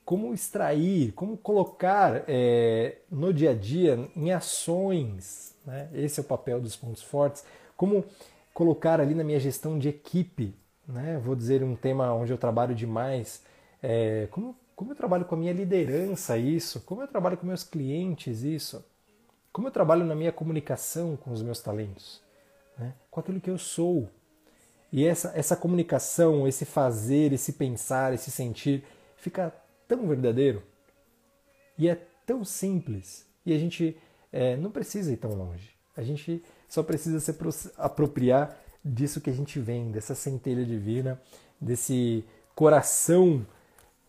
[0.05, 5.89] Como extrair, como colocar é, no dia a dia em ações, né?
[5.93, 7.43] Esse é o papel dos pontos fortes.
[7.75, 8.05] Como
[8.53, 10.55] colocar ali na minha gestão de equipe,
[10.87, 11.19] né?
[11.23, 13.43] Vou dizer um tema onde eu trabalho demais.
[13.83, 16.79] É, como, como eu trabalho com a minha liderança isso?
[16.81, 18.83] Como eu trabalho com meus clientes isso?
[19.51, 22.21] Como eu trabalho na minha comunicação com os meus talentos,
[22.77, 22.93] né?
[23.09, 24.09] com aquilo que eu sou.
[24.91, 28.83] E essa, essa comunicação, esse fazer, esse pensar, esse sentir,
[29.17, 29.53] fica
[29.87, 30.63] tão verdadeiro
[31.77, 33.25] e é tão simples.
[33.45, 33.97] E a gente
[34.31, 35.71] é, não precisa ir tão longe.
[35.95, 37.35] A gente só precisa se
[37.77, 41.19] apropriar disso que a gente vem, dessa centelha divina,
[41.59, 42.23] desse
[42.55, 43.45] coração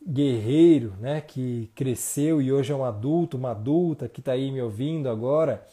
[0.06, 4.62] guerreiro, né, que cresceu e hoje é um adulto, uma adulta que está aí me
[4.62, 5.66] ouvindo agora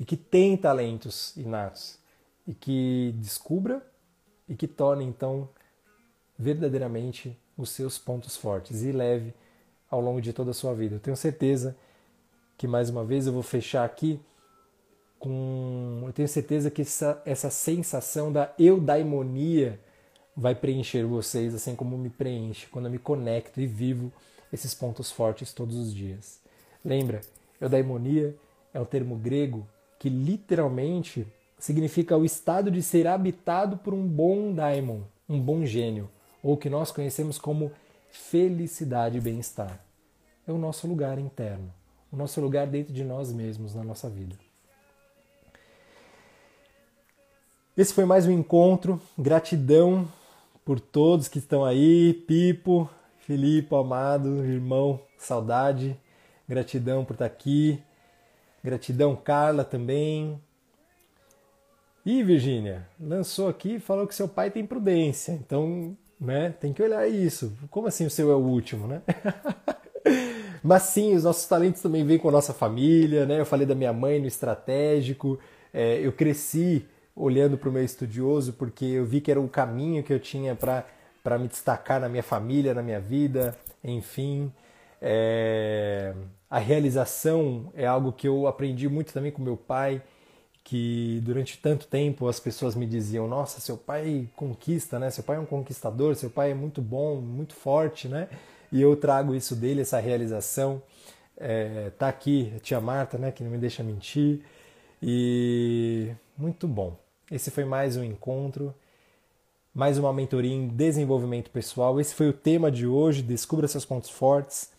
[0.00, 2.01] e que tem talentos inatos
[2.46, 3.84] e que descubra
[4.48, 5.48] e que torne então
[6.38, 9.34] verdadeiramente os seus pontos fortes e leve
[9.90, 10.96] ao longo de toda a sua vida.
[10.96, 11.76] Eu tenho certeza
[12.56, 14.20] que mais uma vez eu vou fechar aqui
[15.18, 19.78] com eu tenho certeza que essa, essa sensação da eudaimonia
[20.36, 24.12] vai preencher vocês, assim como me preenche quando eu me conecto e vivo
[24.52, 26.40] esses pontos fortes todos os dias.
[26.84, 27.20] Lembra,
[27.60, 28.34] eudaimonia
[28.74, 29.66] é um termo grego
[29.98, 31.26] que literalmente
[31.62, 36.10] significa o estado de ser habitado por um bom daimon, um bom gênio,
[36.42, 37.70] ou que nós conhecemos como
[38.10, 39.78] felicidade e bem-estar.
[40.44, 41.72] É o nosso lugar interno,
[42.10, 44.34] o nosso lugar dentro de nós mesmos na nossa vida.
[47.76, 49.00] Esse foi mais um encontro.
[49.16, 50.08] Gratidão
[50.64, 52.90] por todos que estão aí, Pipo,
[53.20, 55.96] Filipe, amado, irmão, saudade,
[56.48, 57.80] gratidão por estar aqui,
[58.64, 60.42] gratidão Carla também.
[62.04, 66.82] E Virgínia, lançou aqui e falou que seu pai tem prudência, então, né, tem que
[66.82, 67.56] olhar isso.
[67.70, 69.02] Como assim o seu é o último, né?
[70.62, 73.40] Mas sim, os nossos talentos também vêm com a nossa família, né?
[73.40, 75.38] Eu falei da minha mãe no estratégico,
[75.72, 80.02] é, eu cresci olhando para o meu estudioso, porque eu vi que era o caminho
[80.02, 84.52] que eu tinha para me destacar na minha família, na minha vida, enfim.
[85.00, 86.14] É...
[86.48, 90.02] A realização é algo que eu aprendi muito também com meu pai,
[90.64, 95.10] que durante tanto tempo as pessoas me diziam: Nossa, seu pai conquista, né?
[95.10, 98.28] Seu pai é um conquistador, seu pai é muito bom, muito forte, né?
[98.70, 100.82] E eu trago isso dele, essa realização.
[101.36, 103.32] É, tá aqui a tia Marta, né?
[103.32, 104.40] Que não me deixa mentir.
[105.02, 106.96] E muito bom.
[107.30, 108.74] Esse foi mais um encontro,
[109.74, 112.00] mais uma mentoria em desenvolvimento pessoal.
[112.00, 113.22] Esse foi o tema de hoje.
[113.22, 114.70] Descubra seus pontos fortes.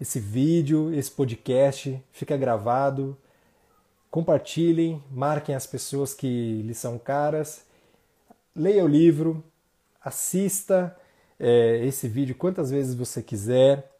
[0.00, 3.16] Esse vídeo, esse podcast fica gravado.
[4.12, 7.64] Compartilhem, marquem as pessoas que lhe são caras.
[8.54, 9.42] Leia o livro,
[10.04, 10.94] assista
[11.40, 13.90] é, esse vídeo quantas vezes você quiser.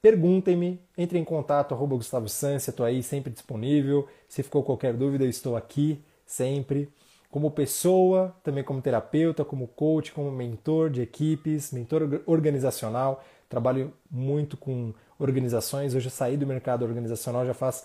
[0.00, 4.08] Perguntem-me, entre em contato, arroba Gustavo Sansi, estou aí sempre disponível.
[4.26, 6.88] Se ficou qualquer dúvida, eu estou aqui sempre
[7.30, 13.22] como pessoa, também como terapeuta, como coach, como mentor de equipes, mentor organizacional.
[13.46, 15.94] Trabalho muito com organizações.
[15.94, 17.84] Hoje eu saí do mercado organizacional já faz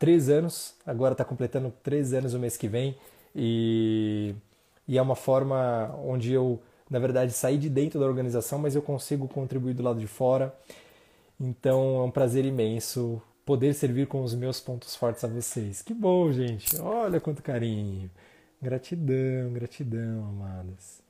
[0.00, 2.96] três anos, agora está completando três anos o mês que vem,
[3.36, 4.34] e,
[4.88, 8.80] e é uma forma onde eu, na verdade, saí de dentro da organização, mas eu
[8.80, 10.52] consigo contribuir do lado de fora.
[11.38, 15.82] Então é um prazer imenso poder servir com os meus pontos fortes a vocês.
[15.82, 16.80] Que bom, gente!
[16.80, 18.10] Olha quanto carinho!
[18.60, 21.02] Gratidão, gratidão, amadas.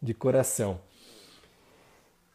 [0.00, 0.80] De coração.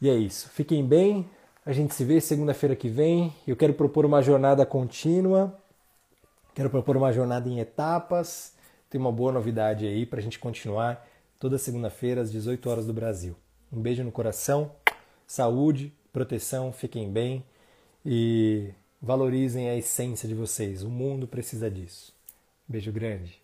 [0.02, 0.50] E é isso.
[0.50, 1.30] Fiquem bem.
[1.66, 3.34] A gente se vê segunda-feira que vem.
[3.46, 5.58] Eu quero propor uma jornada contínua.
[6.58, 8.52] Quero propor uma jornada em etapas.
[8.90, 12.94] Tem uma boa novidade aí para a gente continuar toda segunda-feira às 18 horas do
[12.94, 13.36] Brasil.
[13.72, 14.72] Um beijo no coração,
[15.28, 17.46] saúde, proteção, fiquem bem
[18.04, 20.82] e valorizem a essência de vocês.
[20.82, 22.12] O mundo precisa disso.
[22.68, 23.40] Beijo grande.